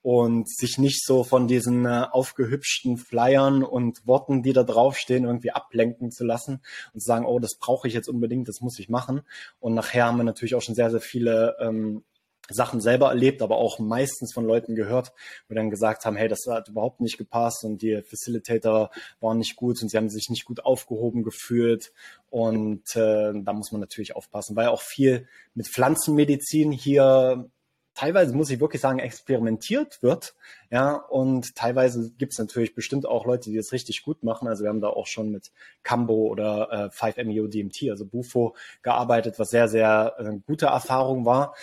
und 0.06 0.48
sich 0.48 0.78
nicht 0.78 1.04
so 1.04 1.24
von 1.24 1.48
diesen 1.48 1.84
äh, 1.88 2.06
aufgehübschten 2.12 2.98
Flyern 2.98 3.64
und 3.64 4.06
Worten, 4.06 4.44
die 4.44 4.54
da 4.54 4.62
draufstehen, 4.62 5.24
irgendwie 5.24 5.50
ablenken 5.50 6.12
zu 6.12 6.24
lassen 6.24 6.62
und 6.94 7.00
zu 7.00 7.08
sagen, 7.08 7.26
oh, 7.26 7.40
das 7.40 7.56
brauche 7.58 7.88
ich 7.88 7.96
jetzt 7.96 8.08
unbedingt, 8.08 8.48
das 8.48 8.62
muss 8.62 8.78
ich 8.78 8.88
machen. 8.88 9.24
Und 9.60 9.74
nachher 9.74 10.06
haben 10.06 10.18
wir 10.18 10.24
natürlich 10.24 10.54
auch 10.54 10.62
schon 10.62 10.76
sehr, 10.76 10.92
sehr 10.92 11.02
viele 11.02 11.56
ähm, 11.60 12.04
Sachen 12.50 12.82
selber 12.82 13.10
erlebt, 13.10 13.42
aber 13.42 13.58
auch 13.58 13.80
meistens 13.80 14.32
von 14.32 14.46
Leuten 14.46 14.76
gehört, 14.76 15.12
wo 15.50 15.56
dann 15.56 15.72
gesagt 15.72 16.06
haben, 16.06 16.18
hey, 16.18 16.28
das 16.28 16.46
hat 16.48 16.70
überhaupt 16.70 17.02
nicht 17.02 17.18
gepasst 17.18 17.64
und 17.64 17.82
die 17.82 18.04
Facilitator 18.04 18.92
waren 19.22 19.40
nicht 19.40 19.56
gut 19.56 19.82
und 19.82 19.90
sie 19.90 19.98
haben 19.98 20.10
sich 20.10 20.30
nicht 20.30 20.46
gut 20.46 20.64
aufgehoben 20.64 21.24
gefühlt 21.24 21.92
und 22.30 22.96
äh, 22.96 23.34
da 23.34 23.54
muss 23.54 23.72
man 23.72 23.82
natürlich 23.82 24.16
aufpassen, 24.16 24.56
weil 24.56 24.68
auch 24.68 24.84
viel 24.84 25.28
mit 25.56 25.68
Pflanzenmedizin 25.68 26.72
hier 26.72 27.50
teilweise 27.96 28.36
muss 28.36 28.50
ich 28.50 28.60
wirklich 28.60 28.82
sagen, 28.82 29.00
experimentiert 29.00 30.04
wird. 30.04 30.36
Ja, 30.70 30.94
und 30.94 31.56
teilweise 31.56 32.12
gibt 32.18 32.34
es 32.34 32.40
natürlich 32.40 32.76
bestimmt 32.76 33.06
auch 33.06 33.26
Leute, 33.26 33.50
die 33.50 33.56
das 33.56 33.72
richtig 33.72 34.04
gut 34.04 34.24
machen. 34.24 34.48
Also 34.48 34.64
wir 34.64 34.70
haben 34.70 34.82
da 34.82 34.90
auch 34.90 35.08
schon 35.08 35.32
mit 35.32 35.52
Cambo 35.84 36.28
oder 36.28 36.92
äh, 36.94 36.96
5-MeO-DMT, 36.96 37.90
also 37.90 38.06
Bufo, 38.06 38.56
gearbeitet, 38.84 39.40
was 39.40 39.50
sehr, 39.50 39.68
sehr 39.68 40.16
äh, 40.20 40.38
gute 40.46 40.68
Erfahrung 40.68 41.26
war. 41.26 41.56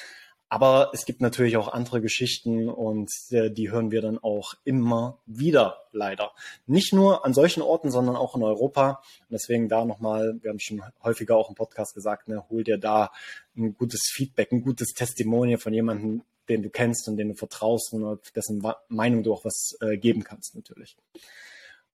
Aber 0.52 0.90
es 0.92 1.06
gibt 1.06 1.22
natürlich 1.22 1.56
auch 1.56 1.68
andere 1.72 2.02
Geschichten 2.02 2.68
und 2.68 3.10
äh, 3.30 3.50
die 3.50 3.70
hören 3.70 3.90
wir 3.90 4.02
dann 4.02 4.18
auch 4.18 4.52
immer 4.64 5.18
wieder, 5.24 5.86
leider. 5.92 6.32
Nicht 6.66 6.92
nur 6.92 7.24
an 7.24 7.32
solchen 7.32 7.62
Orten, 7.62 7.90
sondern 7.90 8.16
auch 8.16 8.36
in 8.36 8.42
Europa. 8.42 9.02
Und 9.20 9.30
deswegen 9.30 9.70
da 9.70 9.86
nochmal, 9.86 10.34
wir 10.42 10.50
haben 10.50 10.60
schon 10.60 10.82
häufiger 11.02 11.38
auch 11.38 11.48
im 11.48 11.54
Podcast 11.54 11.94
gesagt, 11.94 12.28
ne, 12.28 12.44
hol 12.50 12.64
dir 12.64 12.76
da 12.76 13.12
ein 13.56 13.74
gutes 13.78 14.02
Feedback, 14.12 14.52
ein 14.52 14.60
gutes 14.60 14.92
Testimonial 14.92 15.58
von 15.58 15.72
jemandem, 15.72 16.20
den 16.50 16.62
du 16.62 16.68
kennst 16.68 17.08
und 17.08 17.16
den 17.16 17.28
du 17.28 17.34
vertraust 17.34 17.94
und 17.94 18.20
dessen 18.36 18.62
Meinung 18.88 19.22
du 19.22 19.32
auch 19.32 19.46
was 19.46 19.78
äh, 19.80 19.96
geben 19.96 20.22
kannst 20.22 20.54
natürlich. 20.54 20.98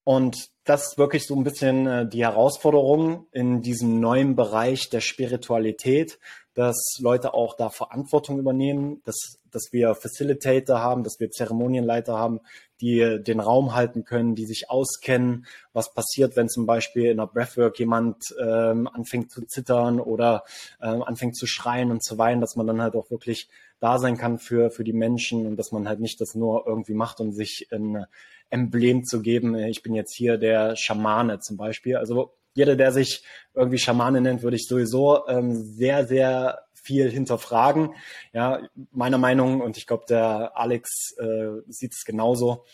Und 0.02 0.50
das 0.68 0.88
ist 0.88 0.98
wirklich 0.98 1.26
so 1.26 1.34
ein 1.34 1.44
bisschen 1.44 1.86
äh, 1.86 2.06
die 2.06 2.24
Herausforderung 2.24 3.26
in 3.32 3.62
diesem 3.62 4.00
neuen 4.00 4.36
Bereich 4.36 4.90
der 4.90 5.00
Spiritualität, 5.00 6.18
dass 6.52 6.98
Leute 7.00 7.34
auch 7.34 7.56
da 7.56 7.70
Verantwortung 7.70 8.38
übernehmen, 8.38 9.00
dass, 9.04 9.38
dass 9.50 9.68
wir 9.72 9.94
Facilitator 9.94 10.80
haben, 10.80 11.04
dass 11.04 11.20
wir 11.20 11.30
Zeremonienleiter 11.30 12.18
haben, 12.18 12.40
die 12.80 13.22
den 13.22 13.40
Raum 13.40 13.74
halten 13.74 14.04
können, 14.04 14.34
die 14.34 14.44
sich 14.44 14.68
auskennen, 14.68 15.46
was 15.72 15.94
passiert, 15.94 16.36
wenn 16.36 16.48
zum 16.48 16.66
Beispiel 16.66 17.06
in 17.06 17.16
der 17.16 17.26
Breathwork 17.26 17.78
jemand 17.78 18.34
ähm, 18.40 18.88
anfängt 18.88 19.30
zu 19.30 19.46
zittern 19.46 20.00
oder 20.00 20.44
ähm, 20.82 21.02
anfängt 21.02 21.36
zu 21.36 21.46
schreien 21.46 21.90
und 21.90 22.02
zu 22.04 22.18
weinen, 22.18 22.40
dass 22.40 22.56
man 22.56 22.66
dann 22.66 22.82
halt 22.82 22.94
auch 22.94 23.10
wirklich 23.10 23.48
da 23.80 23.98
sein 23.98 24.16
kann 24.16 24.38
für, 24.38 24.70
für 24.70 24.84
die 24.84 24.92
Menschen 24.92 25.46
und 25.46 25.56
dass 25.56 25.72
man 25.72 25.88
halt 25.88 26.00
nicht 26.00 26.20
das 26.20 26.34
nur 26.34 26.66
irgendwie 26.66 26.94
macht, 26.94 27.20
um 27.20 27.32
sich 27.32 27.68
ein 27.72 28.06
Emblem 28.50 29.04
zu 29.04 29.22
geben. 29.22 29.54
Ich 29.54 29.82
bin 29.82 29.94
jetzt 29.94 30.14
hier 30.14 30.38
der 30.38 30.76
Schamane 30.76 31.40
zum 31.40 31.56
Beispiel. 31.56 31.96
Also 31.96 32.34
jeder, 32.54 32.76
der 32.76 32.92
sich 32.92 33.22
irgendwie 33.54 33.78
Schamane 33.78 34.20
nennt, 34.20 34.42
würde 34.42 34.56
ich 34.56 34.66
sowieso 34.66 35.26
ähm, 35.28 35.54
sehr, 35.54 36.06
sehr 36.06 36.60
viel 36.72 37.10
hinterfragen. 37.10 37.94
Ja, 38.32 38.62
meiner 38.90 39.18
Meinung, 39.18 39.60
und 39.60 39.76
ich 39.76 39.86
glaube, 39.86 40.04
der 40.08 40.56
Alex 40.56 41.14
äh, 41.18 41.60
sieht 41.68 41.92
es 41.92 42.04
genauso, 42.04 42.64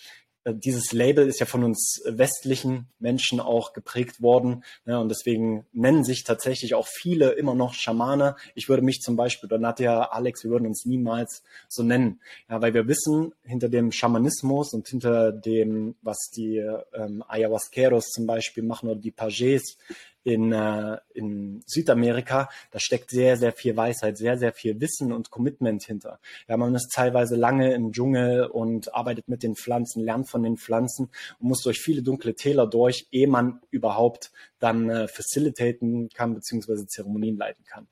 dieses 0.53 0.93
Label 0.93 1.27
ist 1.27 1.41
ja 1.41 1.47
von 1.47 1.65
uns 1.65 2.03
westlichen 2.05 2.87
Menschen 2.99 3.41
auch 3.41 3.73
geprägt 3.73 4.21
worden. 4.21 4.65
Ne, 4.85 5.01
und 5.01 5.09
deswegen 5.09 5.67
nennen 5.73 6.05
sich 6.05 6.25
tatsächlich 6.25 6.75
auch 6.75 6.87
viele 6.87 7.33
immer 7.33 7.55
noch 7.55 7.75
Schamane. 7.75 8.37
Ich 8.55 8.69
würde 8.69 8.83
mich 8.83 9.01
zum 9.01 9.17
Beispiel, 9.17 9.49
oder 9.49 9.59
Nadja, 9.59 10.03
Alex, 10.11 10.45
wir 10.45 10.51
würden 10.51 10.67
uns 10.67 10.85
niemals 10.85 11.43
so 11.69 11.83
nennen. 11.83 12.21
Ja, 12.51 12.61
weil 12.61 12.75
wir 12.75 12.87
wissen, 12.89 13.33
hinter 13.43 13.69
dem 13.69 13.93
Schamanismus 13.93 14.75
und 14.75 14.87
hinter 14.89 15.33
dem, 15.33 15.95
was 16.03 16.31
die 16.35 16.59
ähm, 16.93 17.25
Ayahuasqueros 17.27 18.11
zum 18.11 18.27
Beispiel 18.27 18.63
machen 18.63 18.91
oder 18.91 19.01
die 19.01 19.11
Pages, 19.11 19.79
in, 20.25 20.53
äh, 20.53 20.99
in 21.13 21.63
Südamerika, 21.67 22.49
da 22.71 22.81
steckt 22.81 23.11
sehr, 23.11 23.37
sehr 23.37 23.53
viel 23.53 23.77
Weisheit, 23.77 24.17
sehr, 24.17 24.39
sehr 24.39 24.53
viel 24.53 24.81
Wissen 24.81 25.13
und 25.13 25.31
Commitment 25.31 25.85
hinter. 25.85 26.19
Ja, 26.49 26.57
man 26.57 26.75
ist 26.75 26.93
teilweise 26.93 27.37
lange 27.37 27.73
im 27.75 27.93
Dschungel 27.93 28.47
und 28.47 28.95
arbeitet 28.95 29.29
mit 29.29 29.43
den 29.43 29.55
Pflanzen, 29.55 30.03
lernt 30.03 30.29
von 30.29 30.43
den 30.43 30.57
Pflanzen 30.57 31.11
und 31.39 31.49
muss 31.49 31.63
durch 31.63 31.79
viele 31.79 32.03
dunkle 32.03 32.35
Täler 32.35 32.67
durch, 32.67 33.07
ehe 33.11 33.29
man 33.29 33.61
überhaupt 33.71 34.33
dann 34.59 34.89
äh, 34.89 35.09
facilitaten 35.09 36.09
kann, 36.09 36.35
beziehungsweise 36.35 36.87
Zeremonien 36.87 37.37
leiten 37.37 37.65
kann. 37.67 37.87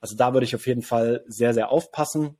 Also 0.00 0.14
da 0.14 0.34
würde 0.34 0.44
ich 0.44 0.54
auf 0.54 0.66
jeden 0.66 0.82
Fall 0.82 1.24
sehr, 1.26 1.54
sehr 1.54 1.70
aufpassen. 1.70 2.36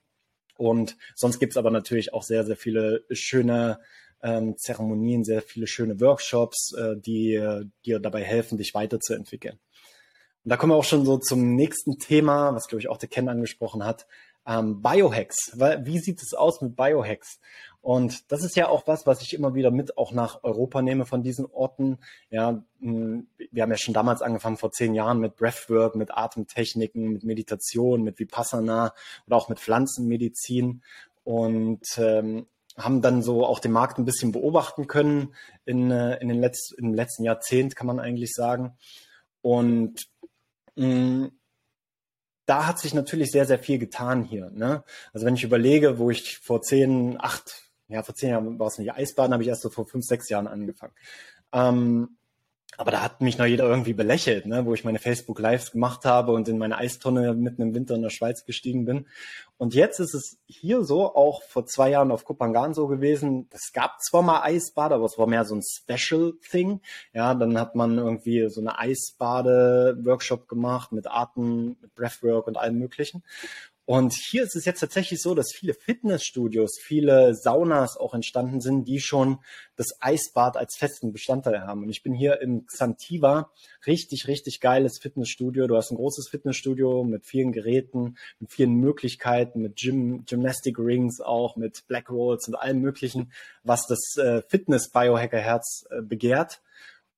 Und 0.59 0.97
sonst 1.14 1.38
gibt's 1.38 1.57
aber 1.57 1.71
natürlich 1.71 2.12
auch 2.12 2.25
sehr, 2.25 2.45
sehr 2.45 2.57
viele 2.57 3.05
schöne 3.11 3.81
ähm, 4.23 4.57
Zeremonien, 4.57 5.25
sehr 5.25 5.43
viele 5.43 5.67
schöne 5.67 6.01
Workshops, 6.01 6.75
äh, 6.75 6.97
die 6.97 7.41
dir 7.85 8.01
dabei 8.01 8.23
helfen, 8.23 8.59
dich 8.59 8.75
weiterzuentwickeln. 8.75 9.59
Und 10.45 10.51
da 10.51 10.57
kommen 10.57 10.73
wir 10.73 10.77
auch 10.77 10.85
schon 10.85 11.05
so 11.05 11.19
zum 11.19 11.55
nächsten 11.55 11.99
Thema, 11.99 12.55
was 12.55 12.69
glaube 12.69 12.81
ich 12.81 12.89
auch 12.89 12.97
der 12.97 13.09
Ken 13.09 13.29
angesprochen 13.29 13.85
hat. 13.85 14.07
Ähm, 14.47 14.81
Biohacks. 14.81 15.53
Wie 15.83 15.99
sieht 15.99 16.23
es 16.23 16.33
aus 16.33 16.63
mit 16.63 16.75
Biohacks? 16.75 17.39
Und 17.81 18.33
das 18.33 18.43
ist 18.43 18.57
ja 18.57 18.69
auch 18.69 18.87
was, 18.87 19.07
was 19.07 19.23
ich 19.23 19.35
immer 19.35 19.55
wieder 19.55 19.71
mit 19.71 19.99
auch 19.99 20.13
nach 20.13 20.43
Europa 20.43 20.83
nehme 20.83 21.07
von 21.07 21.23
diesen 21.23 21.47
Orten. 21.47 21.99
Ja, 22.31 22.65
hm, 22.81 23.29
wir 23.51 23.63
haben 23.63 23.71
ja 23.71 23.77
schon 23.77 23.95
damals 23.95 24.21
angefangen, 24.23 24.57
vor 24.57 24.73
zehn 24.73 24.95
Jahren 24.95 25.21
mit 25.21 25.37
Breathwork, 25.37 25.95
mit 25.95 26.17
Atemtechniken, 26.17 27.13
mit 27.13 27.25
Meditation, 27.25 28.03
mit 28.03 28.19
Vipassana 28.19 28.95
oder 29.27 29.37
auch 29.37 29.49
mit 29.49 29.61
Pflanzenmedizin. 29.61 30.83
Und 31.25 31.87
ähm, 31.99 32.47
haben 32.79 33.03
dann 33.03 33.23
so 33.23 33.45
auch 33.45 33.59
den 33.59 33.73
Markt 33.73 33.99
ein 33.99 34.05
bisschen 34.05 34.33
beobachten 34.33 34.87
können 34.87 35.35
in, 35.65 35.91
äh, 35.91 36.17
in 36.19 36.29
den 36.29 36.41
Letz-, 36.43 36.75
im 36.77 36.95
letzten 36.95 37.25
Jahrzehnt, 37.25 37.77
kann 37.77 37.87
man 37.87 38.01
eigentlich 38.01 38.33
sagen. 38.35 38.77
Und 39.43 40.07
mh, 40.77 40.87
mm, 40.87 41.33
da 42.47 42.67
hat 42.67 42.79
sich 42.79 42.95
natürlich 42.95 43.31
sehr, 43.31 43.45
sehr 43.45 43.59
viel 43.59 43.79
getan 43.79 44.25
hier. 44.25 44.51
Ne? 44.51 44.83
Also 45.13 45.27
wenn 45.27 45.35
ich 45.35 45.45
überlege, 45.45 45.99
wo 45.99 46.11
ich 46.11 46.39
vor 46.39 46.63
zehn, 46.63 47.21
acht, 47.21 47.71
ja, 47.89 48.03
vor 48.03 48.15
zehn 48.15 48.31
Jahren 48.31 48.59
war 48.59 48.69
es 48.69 48.79
nicht 48.79 48.93
Eisbaden, 48.93 49.35
habe 49.35 49.43
ich 49.43 49.51
erst 49.51 49.63
so 49.63 49.69
vor 49.69 49.87
fünf, 49.87 50.07
sechs 50.07 50.31
Jahren 50.31 50.47
angefangen. 50.47 50.95
Ähm, 51.53 52.18
aber 52.77 52.93
da 52.93 53.03
hat 53.03 53.21
mich 53.21 53.39
noch 53.39 53.47
jeder 53.47 53.65
irgendwie 53.65 53.95
belächelt, 53.95 54.47
ne? 54.47 54.65
wo 54.65 54.75
ich 54.75 54.85
meine 54.85 54.99
Facebook 54.99 55.41
Lives 55.41 55.73
gemacht 55.73 56.05
habe 56.05 56.33
und 56.33 56.49
in 56.49 56.59
meine 56.59 56.79
Eistonne 56.79 57.35
mitten 57.35 57.63
im 57.63 57.75
Winter 57.75 57.95
in 57.95 58.03
der 58.03 58.11
Schweiz 58.11 58.45
gestiegen 58.45 58.85
bin. 58.85 59.07
Und 59.57 59.75
jetzt 59.75 59.99
ist 59.99 60.15
es 60.15 60.39
hier 60.47 60.85
so, 60.85 61.17
auch 61.17 61.43
vor 61.43 61.67
zwei 61.67 61.91
Jahren 61.91 62.13
auf 62.13 62.25
Kupangan 62.25 62.75
so 62.75 62.87
gewesen. 62.87 63.49
Es 63.51 63.73
gab 63.73 64.01
zwar 64.01 64.23
mal 64.23 64.43
Eisbade, 64.43 64.95
aber 64.95 65.07
es 65.07 65.19
war 65.19 65.27
mehr 65.27 65.45
so 65.45 65.57
ein 65.57 65.63
Special 65.63 66.35
Thing. 66.49 66.81
Ja, 67.13 67.35
dann 67.35 67.59
hat 67.59 67.75
man 67.75 67.99
irgendwie 67.99 68.49
so 68.49 68.61
eine 68.61 68.79
Eisbade-Workshop 68.79 70.47
gemacht 70.47 70.93
mit 70.93 71.09
Atem, 71.11 71.77
mit 71.81 71.95
Breathwork 71.97 72.47
und 72.47 72.57
allem 72.57 72.79
Möglichen. 72.79 73.25
Und 73.88 74.12
hier 74.12 74.42
ist 74.42 74.54
es 74.54 74.66
jetzt 74.66 74.80
tatsächlich 74.80 75.23
so, 75.23 75.35
dass 75.35 75.50
viele 75.50 75.73
Fitnessstudios, 75.73 76.78
viele 76.78 77.35
Saunas 77.35 77.97
auch 77.97 78.12
entstanden 78.12 78.61
sind, 78.61 78.87
die 78.87 79.00
schon 79.00 79.38
das 79.76 79.97
Eisbad 80.00 80.59
als 80.59 80.76
festen 80.76 81.11
Bestandteil 81.11 81.62
haben. 81.62 81.85
Und 81.85 81.88
ich 81.88 82.02
bin 82.02 82.12
hier 82.12 82.42
im 82.42 82.66
Xantiva, 82.66 83.50
richtig, 83.87 84.28
richtig 84.28 84.61
geiles 84.61 84.99
Fitnessstudio. 84.99 85.66
Du 85.68 85.75
hast 85.75 85.90
ein 85.90 85.97
großes 85.97 86.28
Fitnessstudio 86.28 87.02
mit 87.02 87.25
vielen 87.25 87.50
Geräten, 87.50 88.18
mit 88.40 88.50
vielen 88.50 88.75
Möglichkeiten, 88.75 89.62
mit 89.62 89.76
Gym, 89.76 90.26
Gymnastic 90.26 90.78
Rings 90.78 91.23
auch, 91.23 91.57
mit 91.57 91.87
Black 91.88 92.11
Rolls 92.11 92.47
und 92.47 92.57
allem 92.57 92.83
möglichen, 92.83 93.33
was 93.64 93.87
das 93.87 94.18
äh, 94.23 94.42
Fitness-Biohacker-Herz 94.42 95.87
äh, 95.88 96.02
begehrt 96.02 96.61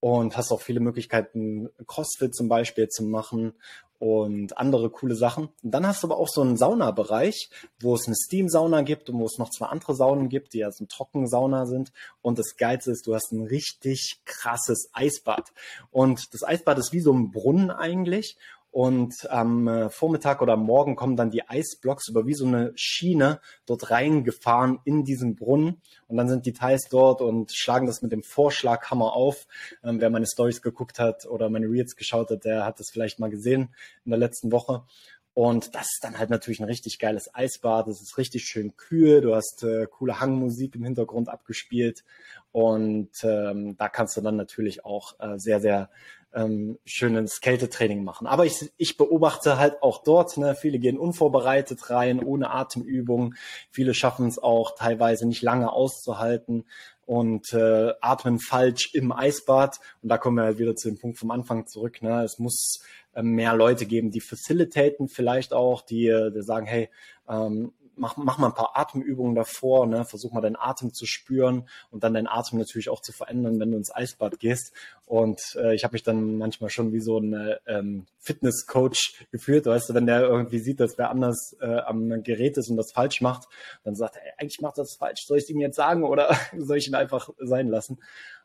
und 0.00 0.36
hast 0.36 0.50
auch 0.50 0.62
viele 0.62 0.80
Möglichkeiten, 0.80 1.68
CrossFit 1.86 2.34
zum 2.34 2.48
Beispiel 2.48 2.88
zu 2.88 3.04
machen 3.04 3.52
und 4.00 4.56
andere 4.56 4.88
coole 4.88 5.14
Sachen. 5.14 5.50
Und 5.62 5.70
dann 5.70 5.86
hast 5.86 6.02
du 6.02 6.06
aber 6.06 6.16
auch 6.16 6.28
so 6.28 6.40
einen 6.40 6.56
Saunabereich, 6.56 7.50
wo 7.80 7.94
es 7.94 8.06
eine 8.06 8.16
Steam-Sauna 8.16 8.80
gibt 8.80 9.10
und 9.10 9.20
wo 9.20 9.26
es 9.26 9.36
noch 9.36 9.50
zwei 9.50 9.66
andere 9.66 9.94
Saunen 9.94 10.30
gibt, 10.30 10.54
die 10.54 10.60
ja 10.60 10.72
so 10.72 10.84
ein 10.84 10.88
Trockensauna 10.88 11.66
sind. 11.66 11.92
Und 12.22 12.38
das 12.38 12.56
Geilste 12.56 12.92
ist, 12.92 13.06
du 13.06 13.14
hast 13.14 13.30
ein 13.30 13.42
richtig 13.42 14.22
krasses 14.24 14.88
Eisbad. 14.94 15.52
Und 15.90 16.32
das 16.32 16.42
Eisbad 16.42 16.78
ist 16.78 16.94
wie 16.94 17.00
so 17.00 17.12
ein 17.12 17.30
Brunnen 17.30 17.70
eigentlich. 17.70 18.38
Und 18.70 19.28
am 19.30 19.66
äh, 19.66 19.90
Vormittag 19.90 20.42
oder 20.42 20.52
am 20.52 20.62
Morgen 20.64 20.94
kommen 20.94 21.16
dann 21.16 21.30
die 21.30 21.48
Eisblocks 21.48 22.08
über 22.08 22.26
wie 22.26 22.34
so 22.34 22.46
eine 22.46 22.72
Schiene 22.76 23.40
dort 23.66 23.90
reingefahren 23.90 24.78
in 24.84 25.02
diesen 25.04 25.34
Brunnen. 25.34 25.80
Und 26.06 26.16
dann 26.16 26.28
sind 26.28 26.46
die 26.46 26.52
Teils 26.52 26.88
dort 26.88 27.20
und 27.20 27.52
schlagen 27.52 27.86
das 27.86 28.00
mit 28.00 28.12
dem 28.12 28.22
Vorschlaghammer 28.22 29.12
auf. 29.14 29.46
Ähm, 29.82 30.00
wer 30.00 30.10
meine 30.10 30.26
Stories 30.26 30.62
geguckt 30.62 31.00
hat 31.00 31.26
oder 31.26 31.50
meine 31.50 31.66
Reels 31.66 31.96
geschaut 31.96 32.30
hat, 32.30 32.44
der 32.44 32.64
hat 32.64 32.78
das 32.78 32.90
vielleicht 32.92 33.18
mal 33.18 33.30
gesehen 33.30 33.74
in 34.04 34.10
der 34.10 34.18
letzten 34.18 34.52
Woche. 34.52 34.84
Und 35.32 35.74
das 35.74 35.86
ist 35.92 36.00
dann 36.02 36.18
halt 36.18 36.30
natürlich 36.30 36.60
ein 36.60 36.66
richtig 36.66 36.98
geiles 36.98 37.34
Eisbad. 37.34 37.88
Es 37.88 38.02
ist 38.02 38.18
richtig 38.18 38.44
schön 38.44 38.76
kühl. 38.76 39.20
Du 39.20 39.34
hast 39.34 39.62
äh, 39.62 39.86
coole 39.86 40.20
Hangmusik 40.20 40.74
im 40.74 40.84
Hintergrund 40.84 41.28
abgespielt. 41.28 42.04
Und 42.52 43.10
ähm, 43.22 43.76
da 43.76 43.88
kannst 43.88 44.16
du 44.16 44.20
dann 44.20 44.36
natürlich 44.36 44.84
auch 44.84 45.14
äh, 45.20 45.38
sehr, 45.38 45.60
sehr 45.60 45.88
ähm, 46.34 46.78
schönes 46.84 47.40
Kältetraining 47.40 48.04
machen. 48.04 48.26
Aber 48.26 48.44
ich, 48.44 48.70
ich 48.76 48.96
beobachte 48.96 49.58
halt 49.58 49.82
auch 49.82 50.02
dort, 50.02 50.36
ne, 50.36 50.54
viele 50.54 50.78
gehen 50.78 50.98
unvorbereitet 50.98 51.90
rein, 51.90 52.22
ohne 52.22 52.50
Atemübung. 52.50 53.34
Viele 53.70 53.94
schaffen 53.94 54.28
es 54.28 54.38
auch 54.38 54.74
teilweise 54.76 55.26
nicht 55.26 55.42
lange 55.42 55.72
auszuhalten 55.72 56.64
und 57.06 57.52
äh, 57.52 57.92
atmen 58.00 58.38
falsch 58.38 58.94
im 58.94 59.10
Eisbad. 59.10 59.80
Und 60.02 60.08
da 60.08 60.18
kommen 60.18 60.36
wir 60.36 60.44
halt 60.44 60.58
wieder 60.58 60.76
zu 60.76 60.88
dem 60.88 60.98
Punkt 60.98 61.18
vom 61.18 61.32
Anfang 61.32 61.66
zurück. 61.66 62.02
Ne? 62.02 62.22
Es 62.22 62.38
muss 62.38 62.80
mehr 63.14 63.54
Leute 63.54 63.86
geben, 63.86 64.10
die 64.10 64.20
facilitaten 64.20 65.08
vielleicht 65.08 65.52
auch, 65.52 65.82
die, 65.82 66.06
äh, 66.06 66.30
die 66.30 66.42
sagen, 66.42 66.66
hey, 66.66 66.88
ähm, 67.28 67.72
mach, 68.00 68.16
mach 68.16 68.38
mal 68.38 68.48
ein 68.48 68.54
paar 68.54 68.76
Atemübungen 68.76 69.34
davor, 69.34 69.86
ne? 69.86 70.04
versuch 70.04 70.32
mal 70.32 70.40
deinen 70.40 70.56
Atem 70.56 70.92
zu 70.92 71.06
spüren 71.06 71.68
und 71.90 72.02
dann 72.02 72.14
deinen 72.14 72.26
Atem 72.26 72.58
natürlich 72.58 72.88
auch 72.88 73.02
zu 73.02 73.12
verändern, 73.12 73.60
wenn 73.60 73.70
du 73.70 73.76
ins 73.76 73.94
Eisbad 73.94 74.40
gehst. 74.40 74.72
Und 75.06 75.40
äh, 75.56 75.74
ich 75.74 75.84
habe 75.84 75.92
mich 75.92 76.02
dann 76.02 76.38
manchmal 76.38 76.70
schon 76.70 76.92
wie 76.92 77.00
so 77.00 77.18
ein 77.18 77.34
äh, 77.34 77.58
ähm, 77.66 78.06
Fitnesscoach 78.18 79.26
gefühlt, 79.30 79.66
weißt 79.66 79.90
du, 79.90 79.94
wenn 79.94 80.06
der 80.06 80.22
irgendwie 80.22 80.58
sieht, 80.58 80.80
dass 80.80 80.98
wer 80.98 81.10
anders 81.10 81.56
äh, 81.60 81.78
am 81.80 82.22
Gerät 82.22 82.56
ist 82.56 82.70
und 82.70 82.76
das 82.76 82.92
falsch 82.92 83.20
macht, 83.20 83.48
dann 83.84 83.94
sagt 83.94 84.16
er, 84.16 84.22
eigentlich 84.38 84.60
macht 84.60 84.78
das 84.78 84.96
falsch, 84.98 85.26
soll 85.26 85.38
ich 85.38 85.44
es 85.44 85.50
ihm 85.50 85.60
jetzt 85.60 85.76
sagen 85.76 86.04
oder 86.04 86.34
soll 86.58 86.78
ich 86.78 86.88
ihn 86.88 86.94
einfach 86.94 87.30
sein 87.38 87.68
lassen? 87.68 87.98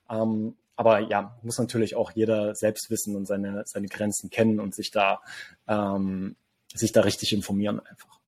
Ähm, 0.09 0.55
aber 0.75 0.99
ja, 0.99 1.37
muss 1.41 1.57
natürlich 1.57 1.95
auch 1.95 2.11
jeder 2.11 2.53
selbst 2.55 2.89
wissen 2.89 3.15
und 3.15 3.25
seine, 3.25 3.63
seine 3.65 3.87
Grenzen 3.87 4.29
kennen 4.29 4.59
und 4.59 4.75
sich 4.75 4.91
da, 4.91 5.21
ähm, 5.67 6.35
sich 6.73 6.91
da 6.91 7.01
richtig 7.01 7.33
informieren 7.33 7.79
einfach. 7.79 8.19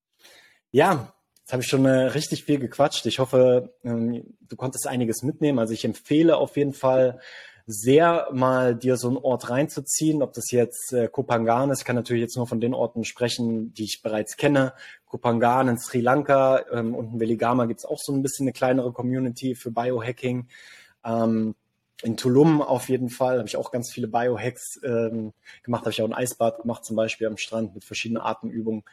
Ja, 0.70 1.12
Jetzt 1.48 1.54
habe 1.54 1.62
ich 1.62 1.68
schon 1.70 1.86
äh, 1.86 2.08
richtig 2.08 2.44
viel 2.44 2.58
gequatscht. 2.58 3.06
Ich 3.06 3.20
hoffe, 3.20 3.72
ähm, 3.82 4.36
du 4.42 4.54
konntest 4.54 4.86
einiges 4.86 5.22
mitnehmen. 5.22 5.58
Also 5.58 5.72
ich 5.72 5.82
empfehle 5.82 6.36
auf 6.36 6.58
jeden 6.58 6.74
Fall 6.74 7.20
sehr 7.64 8.28
mal 8.32 8.74
dir 8.74 8.98
so 8.98 9.08
einen 9.08 9.16
Ort 9.16 9.48
reinzuziehen, 9.48 10.20
ob 10.20 10.34
das 10.34 10.50
jetzt 10.50 10.92
äh, 10.92 11.08
Kopangan 11.08 11.70
ist. 11.70 11.78
Ich 11.78 11.84
kann 11.86 11.96
natürlich 11.96 12.20
jetzt 12.20 12.36
nur 12.36 12.46
von 12.46 12.60
den 12.60 12.74
Orten 12.74 13.02
sprechen, 13.06 13.72
die 13.72 13.84
ich 13.84 14.02
bereits 14.02 14.36
kenne. 14.36 14.74
Kopangan 15.06 15.68
in 15.68 15.78
Sri 15.78 16.02
Lanka 16.02 16.66
ähm, 16.70 16.94
und 16.94 17.14
in 17.14 17.20
Veligama 17.20 17.64
gibt 17.64 17.80
es 17.80 17.86
auch 17.86 17.98
so 17.98 18.12
ein 18.12 18.20
bisschen 18.20 18.44
eine 18.44 18.52
kleinere 18.52 18.92
Community 18.92 19.54
für 19.54 19.70
Biohacking. 19.70 20.48
Ähm, 21.02 21.54
in 22.02 22.16
Tulum 22.16 22.62
auf 22.62 22.88
jeden 22.88 23.10
Fall 23.10 23.38
habe 23.38 23.48
ich 23.48 23.56
auch 23.56 23.70
ganz 23.70 23.90
viele 23.90 24.08
Biohacks 24.08 24.80
ähm, 24.84 25.32
gemacht. 25.62 25.82
Habe 25.82 25.90
ich 25.90 26.02
auch 26.02 26.06
ein 26.06 26.14
Eisbad 26.14 26.62
gemacht, 26.62 26.84
zum 26.84 26.96
Beispiel 26.96 27.26
am 27.26 27.36
Strand 27.36 27.74
mit 27.74 27.84
verschiedenen 27.84 28.22
Atemübungen. 28.22 28.84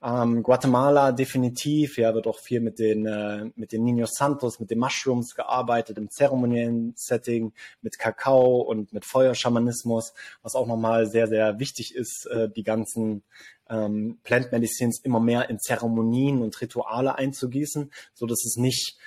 Ähm, 0.00 0.44
Guatemala 0.44 1.10
definitiv, 1.10 1.98
ja, 1.98 2.14
wird 2.14 2.28
auch 2.28 2.38
viel 2.38 2.60
mit 2.60 2.78
den, 2.78 3.04
äh, 3.06 3.50
mit 3.56 3.72
den 3.72 3.84
Niños 3.84 4.10
Santos, 4.12 4.60
mit 4.60 4.70
den 4.70 4.78
Mushrooms 4.78 5.34
gearbeitet, 5.34 5.98
im 5.98 6.08
zeremoniellen 6.08 6.92
Setting, 6.96 7.52
mit 7.82 7.98
Kakao 7.98 8.60
und 8.60 8.92
mit 8.92 9.04
Feuerschamanismus, 9.04 10.14
was 10.42 10.54
auch 10.54 10.68
nochmal 10.68 11.06
sehr, 11.06 11.26
sehr 11.26 11.58
wichtig 11.58 11.96
ist, 11.96 12.26
äh, 12.26 12.48
die 12.48 12.62
ganzen 12.62 13.24
ähm, 13.68 14.18
Plant 14.22 14.52
Medicines 14.52 15.00
immer 15.02 15.18
mehr 15.18 15.50
in 15.50 15.58
Zeremonien 15.58 16.42
und 16.42 16.60
Rituale 16.60 17.16
einzugießen, 17.16 17.90
so 18.14 18.26
dass 18.26 18.44
es 18.44 18.56
nicht 18.56 18.98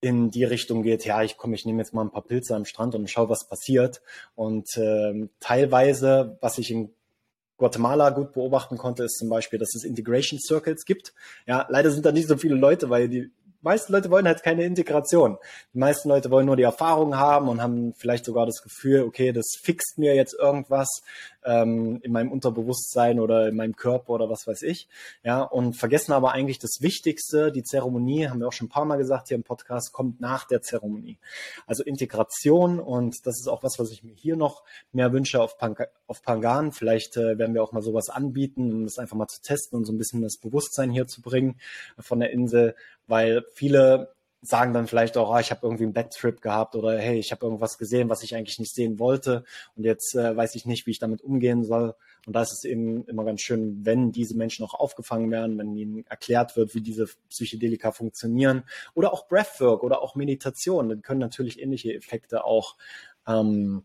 in 0.00 0.30
die 0.30 0.44
Richtung 0.44 0.82
geht, 0.82 1.04
ja, 1.04 1.22
ich 1.22 1.36
komme, 1.36 1.54
ich 1.54 1.66
nehme 1.66 1.78
jetzt 1.78 1.92
mal 1.92 2.02
ein 2.02 2.10
paar 2.10 2.24
Pilze 2.24 2.54
am 2.54 2.64
Strand 2.64 2.94
und 2.94 3.08
schau, 3.10 3.28
was 3.28 3.46
passiert. 3.46 4.00
Und 4.34 4.68
ähm, 4.76 5.30
teilweise, 5.40 6.38
was 6.40 6.58
ich 6.58 6.70
in 6.70 6.90
Guatemala 7.58 8.10
gut 8.10 8.32
beobachten 8.32 8.78
konnte, 8.78 9.04
ist 9.04 9.18
zum 9.18 9.28
Beispiel, 9.28 9.58
dass 9.58 9.74
es 9.74 9.84
Integration 9.84 10.40
Circles 10.40 10.86
gibt. 10.86 11.12
Ja, 11.46 11.66
leider 11.68 11.90
sind 11.90 12.06
da 12.06 12.12
nicht 12.12 12.28
so 12.28 12.38
viele 12.38 12.54
Leute, 12.54 12.88
weil 12.88 13.08
die 13.08 13.30
meisten 13.62 13.92
Leute 13.92 14.10
wollen 14.10 14.26
halt 14.26 14.42
keine 14.42 14.64
Integration. 14.64 15.36
Die 15.74 15.78
meisten 15.78 16.08
Leute 16.08 16.30
wollen 16.30 16.46
nur 16.46 16.56
die 16.56 16.62
Erfahrung 16.62 17.16
haben 17.16 17.48
und 17.48 17.62
haben 17.62 17.92
vielleicht 17.94 18.24
sogar 18.24 18.46
das 18.46 18.62
Gefühl, 18.62 19.02
okay, 19.02 19.32
das 19.32 19.52
fixt 19.60 19.98
mir 19.98 20.14
jetzt 20.14 20.34
irgendwas 20.34 21.02
ähm, 21.44 22.00
in 22.02 22.12
meinem 22.12 22.32
Unterbewusstsein 22.32 23.20
oder 23.20 23.48
in 23.48 23.56
meinem 23.56 23.76
Körper 23.76 24.10
oder 24.10 24.28
was 24.28 24.46
weiß 24.46 24.62
ich. 24.62 24.88
Ja, 25.22 25.42
und 25.42 25.74
vergessen 25.74 26.12
aber 26.12 26.32
eigentlich 26.32 26.58
das 26.58 26.78
Wichtigste, 26.80 27.52
die 27.52 27.62
Zeremonie, 27.62 28.28
haben 28.28 28.40
wir 28.40 28.48
auch 28.48 28.52
schon 28.52 28.66
ein 28.66 28.70
paar 28.70 28.84
Mal 28.84 28.96
gesagt 28.96 29.28
hier 29.28 29.36
im 29.36 29.42
Podcast, 29.42 29.92
kommt 29.92 30.20
nach 30.20 30.46
der 30.46 30.62
Zeremonie. 30.62 31.18
Also 31.66 31.82
Integration 31.82 32.80
und 32.80 33.26
das 33.26 33.38
ist 33.38 33.48
auch 33.48 33.62
was, 33.62 33.78
was 33.78 33.90
ich 33.90 34.02
mir 34.02 34.14
hier 34.14 34.36
noch 34.36 34.64
mehr 34.92 35.12
wünsche 35.12 35.40
auf, 35.40 35.58
Pan 35.58 35.76
auf 36.06 36.22
Pangan. 36.22 36.72
Vielleicht 36.72 37.16
äh, 37.16 37.38
werden 37.38 37.54
wir 37.54 37.62
auch 37.62 37.72
mal 37.72 37.82
sowas 37.82 38.08
anbieten, 38.08 38.72
um 38.72 38.84
das 38.84 38.98
einfach 38.98 39.16
mal 39.16 39.28
zu 39.28 39.40
testen 39.40 39.78
und 39.78 39.84
so 39.84 39.92
ein 39.92 39.98
bisschen 39.98 40.22
das 40.22 40.38
Bewusstsein 40.38 40.90
hier 40.90 41.06
zu 41.06 41.22
bringen 41.22 41.60
von 41.98 42.20
der 42.20 42.30
Insel, 42.30 42.74
weil 43.06 43.44
viele 43.54 44.12
sagen 44.42 44.72
dann 44.72 44.86
vielleicht 44.86 45.16
auch, 45.16 45.30
ah, 45.32 45.40
ich 45.40 45.50
habe 45.50 45.60
irgendwie 45.64 45.84
einen 45.84 45.92
Backtrip 45.92 46.40
gehabt 46.40 46.74
oder 46.74 46.98
hey, 46.98 47.18
ich 47.18 47.30
habe 47.30 47.44
irgendwas 47.44 47.76
gesehen, 47.76 48.08
was 48.08 48.22
ich 48.22 48.34
eigentlich 48.34 48.58
nicht 48.58 48.74
sehen 48.74 48.98
wollte 48.98 49.44
und 49.76 49.84
jetzt 49.84 50.14
äh, 50.14 50.34
weiß 50.34 50.54
ich 50.54 50.64
nicht, 50.64 50.86
wie 50.86 50.92
ich 50.92 50.98
damit 50.98 51.22
umgehen 51.22 51.64
soll. 51.64 51.94
Und 52.26 52.34
da 52.34 52.42
ist 52.42 52.52
es 52.52 52.64
eben 52.64 53.04
immer 53.06 53.24
ganz 53.24 53.40
schön, 53.40 53.84
wenn 53.84 54.12
diese 54.12 54.36
Menschen 54.36 54.64
auch 54.64 54.74
aufgefangen 54.74 55.30
werden, 55.30 55.58
wenn 55.58 55.76
ihnen 55.76 56.06
erklärt 56.06 56.56
wird, 56.56 56.74
wie 56.74 56.80
diese 56.80 57.06
Psychedelika 57.28 57.92
funktionieren 57.92 58.64
oder 58.94 59.12
auch 59.12 59.28
Breathwork 59.28 59.82
oder 59.82 60.00
auch 60.00 60.14
Meditation. 60.14 60.88
Dann 60.88 61.02
können 61.02 61.20
natürlich 61.20 61.60
ähnliche 61.60 61.94
Effekte 61.94 62.44
auch 62.44 62.76
ähm, 63.26 63.84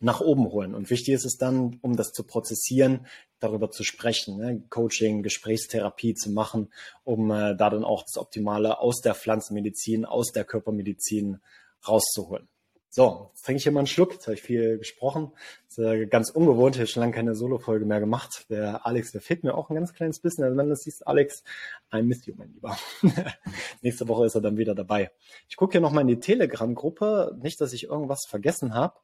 nach 0.00 0.20
oben 0.20 0.50
holen. 0.50 0.74
Und 0.74 0.90
wichtig 0.90 1.14
ist 1.14 1.24
es 1.24 1.36
dann, 1.36 1.78
um 1.80 1.96
das 1.96 2.12
zu 2.12 2.24
prozessieren, 2.24 3.06
darüber 3.42 3.70
zu 3.70 3.84
sprechen, 3.84 4.36
ne? 4.36 4.62
Coaching, 4.70 5.22
Gesprächstherapie 5.22 6.14
zu 6.14 6.30
machen, 6.30 6.72
um 7.04 7.30
äh, 7.30 7.56
da 7.56 7.70
dann 7.70 7.84
auch 7.84 8.02
das 8.02 8.16
Optimale 8.16 8.80
aus 8.80 9.00
der 9.00 9.14
Pflanzenmedizin, 9.14 10.04
aus 10.04 10.32
der 10.32 10.44
Körpermedizin 10.44 11.40
rauszuholen. 11.86 12.48
So, 12.94 13.30
jetzt 13.30 13.46
trinke 13.46 13.56
ich 13.56 13.62
hier 13.62 13.72
mal 13.72 13.80
einen 13.80 13.86
Schluck. 13.86 14.12
Jetzt 14.12 14.26
habe 14.26 14.34
ich 14.34 14.42
viel 14.42 14.76
gesprochen. 14.76 15.32
Das 15.66 15.78
ist 15.78 15.84
äh, 15.84 16.04
ganz 16.04 16.28
ungewohnt. 16.28 16.74
Ich 16.74 16.80
habe 16.80 16.88
schon 16.88 17.00
lange 17.00 17.14
keine 17.14 17.34
Solo-Folge 17.34 17.86
mehr 17.86 18.00
gemacht. 18.00 18.44
Der 18.50 18.84
Alex, 18.84 19.12
der 19.12 19.22
fehlt 19.22 19.44
mir 19.44 19.54
auch 19.54 19.70
ein 19.70 19.76
ganz 19.76 19.94
kleines 19.94 20.20
bisschen. 20.20 20.44
Also 20.44 20.58
wenn 20.58 20.66
du 20.66 20.72
das 20.72 20.82
siehst, 20.82 21.06
Alex, 21.06 21.42
I 21.90 22.02
miss 22.02 22.26
you, 22.26 22.34
mein 22.36 22.52
Lieber. 22.52 22.76
Nächste 23.80 24.08
Woche 24.08 24.26
ist 24.26 24.34
er 24.34 24.42
dann 24.42 24.58
wieder 24.58 24.74
dabei. 24.74 25.10
Ich 25.48 25.56
gucke 25.56 25.72
hier 25.72 25.80
nochmal 25.80 26.02
in 26.02 26.08
die 26.08 26.20
Telegram-Gruppe. 26.20 27.38
Nicht, 27.40 27.62
dass 27.62 27.72
ich 27.72 27.84
irgendwas 27.84 28.26
vergessen 28.28 28.74
habe. 28.74 28.98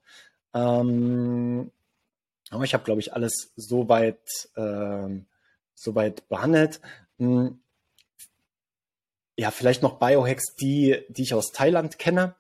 Ähm, 0.53 1.70
aber 2.50 2.64
ich 2.64 2.74
habe, 2.74 2.84
glaube 2.84 3.00
ich, 3.00 3.12
alles 3.12 3.52
soweit 3.56 4.48
ähm, 4.56 5.26
soweit 5.78 6.28
behandelt. 6.28 6.80
Hm. 7.18 7.61
Ja, 9.37 9.52
vielleicht 9.52 9.82
noch 9.82 10.00
Biohacks, 10.00 10.56
die, 10.56 11.04
die 11.08 11.22
ich 11.22 11.34
aus 11.34 11.52
Thailand 11.52 11.98
kenne. 11.98 12.34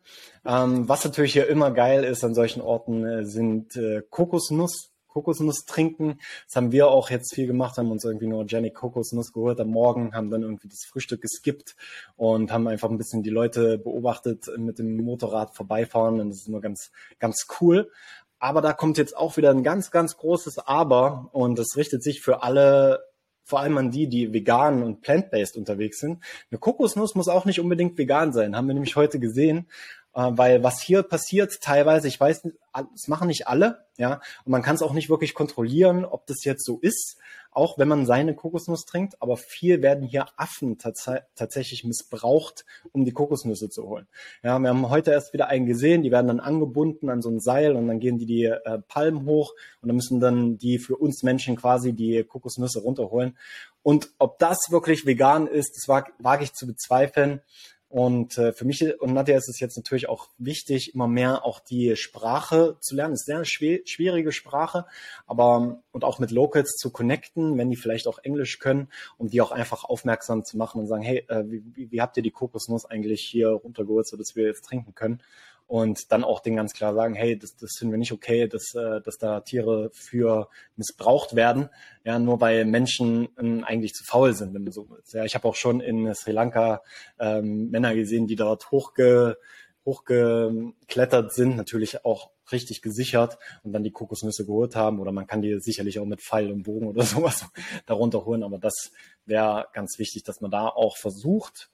Ähm, 0.44 0.88
was 0.88 1.04
natürlich 1.04 1.32
hier 1.32 1.46
immer 1.46 1.70
geil 1.70 2.02
ist 2.02 2.24
an 2.24 2.34
solchen 2.34 2.60
Orten, 2.60 3.04
äh, 3.04 3.24
sind 3.24 3.76
äh, 3.76 4.02
Kokosnuss. 4.10 4.90
Kokosnuss 5.06 5.64
trinken. 5.64 6.18
Das 6.46 6.56
haben 6.56 6.70
wir 6.70 6.88
auch 6.88 7.10
jetzt 7.10 7.34
viel 7.34 7.46
gemacht, 7.46 7.78
haben 7.78 7.90
uns 7.90 8.04
irgendwie 8.04 8.26
nur 8.26 8.38
Organic 8.38 8.74
Kokosnuss 8.74 9.32
geholt 9.32 9.58
am 9.58 9.68
Morgen, 9.68 10.14
haben 10.14 10.30
dann 10.30 10.42
irgendwie 10.42 10.68
das 10.68 10.84
Frühstück 10.84 11.22
geskippt 11.22 11.76
und 12.16 12.52
haben 12.52 12.68
einfach 12.68 12.90
ein 12.90 12.98
bisschen 12.98 13.22
die 13.22 13.30
Leute 13.30 13.78
beobachtet 13.78 14.46
mit 14.58 14.78
dem 14.78 14.96
Motorrad 14.96 15.56
vorbeifahren 15.56 16.20
und 16.20 16.28
das 16.28 16.38
ist 16.38 16.48
immer 16.48 16.60
ganz, 16.60 16.92
ganz 17.18 17.46
cool. 17.60 17.90
Aber 18.38 18.60
da 18.60 18.72
kommt 18.72 18.98
jetzt 18.98 19.16
auch 19.16 19.36
wieder 19.36 19.50
ein 19.50 19.62
ganz, 19.62 19.90
ganz 19.90 20.16
großes 20.16 20.58
Aber 20.58 21.28
und 21.32 21.58
das 21.58 21.76
richtet 21.76 22.02
sich 22.02 22.20
für 22.20 22.42
alle, 22.42 23.04
vor 23.42 23.60
allem 23.60 23.78
an 23.78 23.90
die, 23.90 24.08
die 24.08 24.32
vegan 24.32 24.82
und 24.82 25.00
plant-based 25.00 25.56
unterwegs 25.56 25.98
sind. 25.98 26.22
Eine 26.50 26.58
Kokosnuss 26.58 27.14
muss 27.14 27.28
auch 27.28 27.44
nicht 27.44 27.60
unbedingt 27.60 27.98
vegan 27.98 28.32
sein, 28.32 28.56
haben 28.56 28.68
wir 28.68 28.74
nämlich 28.74 28.96
heute 28.96 29.18
gesehen. 29.18 29.68
Äh, 30.14 30.32
weil 30.32 30.62
was 30.64 30.80
hier 30.80 31.02
passiert, 31.04 31.60
teilweise, 31.60 32.08
ich 32.08 32.18
weiß, 32.18 32.42
das 32.72 33.08
machen 33.08 33.28
nicht 33.28 33.46
alle, 33.46 33.86
ja, 33.98 34.20
und 34.44 34.50
man 34.50 34.62
kann 34.62 34.74
es 34.74 34.82
auch 34.82 34.92
nicht 34.92 35.10
wirklich 35.10 35.34
kontrollieren, 35.34 36.04
ob 36.04 36.26
das 36.26 36.44
jetzt 36.44 36.64
so 36.64 36.78
ist, 36.80 37.18
auch 37.58 37.76
wenn 37.76 37.88
man 37.88 38.06
seine 38.06 38.36
Kokosnuss 38.36 38.84
trinkt, 38.84 39.20
aber 39.20 39.36
viel 39.36 39.82
werden 39.82 40.06
hier 40.06 40.26
Affen 40.36 40.78
tats 40.78 41.10
tatsächlich 41.34 41.82
missbraucht, 41.82 42.64
um 42.92 43.04
die 43.04 43.10
Kokosnüsse 43.10 43.68
zu 43.68 43.88
holen. 43.88 44.06
Ja, 44.44 44.60
wir 44.60 44.68
haben 44.68 44.88
heute 44.90 45.10
erst 45.10 45.32
wieder 45.32 45.48
einen 45.48 45.66
gesehen, 45.66 46.02
die 46.02 46.12
werden 46.12 46.28
dann 46.28 46.38
angebunden 46.38 47.10
an 47.10 47.20
so 47.20 47.28
ein 47.28 47.40
Seil 47.40 47.74
und 47.74 47.88
dann 47.88 47.98
gehen 47.98 48.18
die 48.18 48.26
die 48.26 48.44
äh, 48.44 48.78
Palmen 48.86 49.26
hoch 49.26 49.54
und 49.82 49.88
dann 49.88 49.96
müssen 49.96 50.20
dann 50.20 50.56
die 50.56 50.78
für 50.78 50.96
uns 50.96 51.24
Menschen 51.24 51.56
quasi 51.56 51.92
die 51.92 52.22
Kokosnüsse 52.22 52.78
runterholen. 52.78 53.36
Und 53.82 54.10
ob 54.18 54.38
das 54.38 54.70
wirklich 54.70 55.04
vegan 55.04 55.48
ist, 55.48 55.76
das 55.76 55.88
wage 55.88 56.12
wag 56.18 56.40
ich 56.42 56.52
zu 56.52 56.64
bezweifeln. 56.64 57.40
Und 57.88 58.36
äh, 58.36 58.52
für 58.52 58.66
mich 58.66 58.84
und 59.00 59.14
Nadja 59.14 59.36
ist 59.36 59.48
es 59.48 59.60
jetzt 59.60 59.76
natürlich 59.76 60.10
auch 60.10 60.28
wichtig, 60.36 60.94
immer 60.94 61.08
mehr 61.08 61.44
auch 61.46 61.58
die 61.58 61.96
Sprache 61.96 62.76
zu 62.80 62.94
lernen. 62.94 63.14
Es 63.14 63.22
ist 63.22 63.34
eine 63.34 63.44
sehr 63.46 63.82
schwierige 63.86 64.30
Sprache, 64.30 64.84
aber 65.26 65.80
und 65.92 66.04
auch 66.04 66.18
mit 66.18 66.30
Locals 66.30 66.76
zu 66.76 66.90
connecten, 66.90 67.56
wenn 67.56 67.70
die 67.70 67.76
vielleicht 67.76 68.06
auch 68.06 68.18
Englisch 68.18 68.58
können, 68.58 68.88
um 69.16 69.28
die 69.28 69.40
auch 69.40 69.52
einfach 69.52 69.84
aufmerksam 69.84 70.44
zu 70.44 70.58
machen 70.58 70.80
und 70.80 70.86
sagen, 70.86 71.02
hey, 71.02 71.24
äh, 71.28 71.44
wie, 71.46 71.90
wie 71.90 72.00
habt 72.02 72.16
ihr 72.18 72.22
die 72.22 72.30
Kokosnuss 72.30 72.84
eigentlich 72.84 73.22
hier 73.22 73.48
runtergeholt, 73.48 74.06
so 74.06 74.18
dass 74.18 74.36
wir 74.36 74.44
jetzt 74.44 74.66
trinken 74.66 74.94
können? 74.94 75.22
Und 75.68 76.10
dann 76.12 76.24
auch 76.24 76.40
den 76.40 76.56
ganz 76.56 76.72
klar 76.72 76.94
sagen, 76.94 77.14
hey, 77.14 77.38
das, 77.38 77.54
das 77.54 77.76
finden 77.76 77.92
wir 77.92 77.98
nicht 77.98 78.12
okay, 78.12 78.48
dass, 78.48 78.74
äh, 78.74 79.02
dass 79.02 79.18
da 79.18 79.40
Tiere 79.40 79.90
für 79.92 80.48
missbraucht 80.76 81.36
werden, 81.36 81.68
ja, 82.04 82.18
nur 82.18 82.40
weil 82.40 82.64
Menschen 82.64 83.28
äh, 83.36 83.62
eigentlich 83.64 83.92
zu 83.92 84.02
faul 84.02 84.32
sind, 84.32 84.54
wenn 84.54 84.64
man 84.64 84.72
so 84.72 84.88
will. 84.88 85.02
Ja, 85.12 85.24
ich 85.24 85.34
habe 85.34 85.46
auch 85.46 85.54
schon 85.54 85.80
in 85.80 86.12
Sri 86.14 86.32
Lanka 86.32 86.82
ähm, 87.20 87.68
Männer 87.68 87.94
gesehen, 87.94 88.26
die 88.26 88.34
dort 88.34 88.70
hochge, 88.70 89.36
hochgeklettert 89.84 91.34
sind, 91.34 91.56
natürlich 91.56 92.02
auch 92.02 92.30
richtig 92.50 92.80
gesichert 92.80 93.36
und 93.62 93.74
dann 93.74 93.84
die 93.84 93.92
Kokosnüsse 93.92 94.46
geholt 94.46 94.74
haben 94.74 95.00
oder 95.00 95.12
man 95.12 95.26
kann 95.26 95.42
die 95.42 95.60
sicherlich 95.60 95.98
auch 95.98 96.06
mit 96.06 96.22
Pfeil 96.22 96.50
und 96.50 96.62
Bogen 96.62 96.86
oder 96.86 97.02
sowas 97.04 97.44
darunter 97.84 98.24
holen, 98.24 98.42
aber 98.42 98.58
das 98.58 98.90
wäre 99.26 99.66
ganz 99.74 99.98
wichtig, 99.98 100.22
dass 100.22 100.40
man 100.40 100.50
da 100.50 100.66
auch 100.68 100.96
versucht 100.96 101.70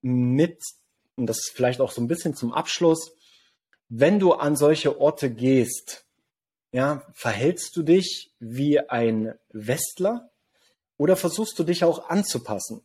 mit 0.00 0.62
und 1.16 1.26
das 1.26 1.38
ist 1.38 1.52
vielleicht 1.54 1.80
auch 1.80 1.90
so 1.90 2.00
ein 2.00 2.08
bisschen 2.08 2.34
zum 2.34 2.52
Abschluss, 2.52 3.12
wenn 3.94 4.18
du 4.18 4.32
an 4.32 4.56
solche 4.56 4.98
Orte 5.02 5.30
gehst, 5.30 6.06
ja, 6.72 7.02
verhältst 7.12 7.76
du 7.76 7.82
dich 7.82 8.32
wie 8.40 8.80
ein 8.80 9.34
Westler 9.50 10.30
oder 10.96 11.14
versuchst 11.14 11.58
du 11.58 11.64
dich 11.64 11.84
auch 11.84 12.08
anzupassen? 12.08 12.80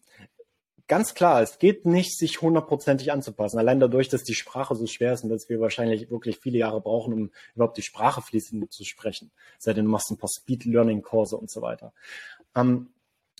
Ganz 0.89 1.13
klar, 1.13 1.41
es 1.41 1.59
geht 1.59 1.85
nicht, 1.85 2.17
sich 2.17 2.41
hundertprozentig 2.41 3.13
anzupassen. 3.13 3.57
Allein 3.57 3.79
dadurch, 3.79 4.09
dass 4.09 4.23
die 4.23 4.35
Sprache 4.35 4.75
so 4.75 4.85
schwer 4.85 5.13
ist 5.13 5.23
und 5.23 5.29
dass 5.29 5.47
wir 5.47 5.61
wahrscheinlich 5.61 6.11
wirklich 6.11 6.39
viele 6.39 6.57
Jahre 6.57 6.81
brauchen, 6.81 7.13
um 7.13 7.31
überhaupt 7.55 7.77
die 7.77 7.83
Sprache 7.83 8.21
fließend 8.21 8.73
zu 8.73 8.83
sprechen. 8.83 9.31
Sei 9.59 9.71
denn, 9.71 9.85
du 9.85 9.91
machst 9.91 10.11
ein 10.11 10.17
paar 10.17 10.29
Speed-Learning-Kurse 10.29 11.37
und 11.37 11.49
so 11.49 11.61
weiter. 11.61 11.93
Ähm, 12.53 12.89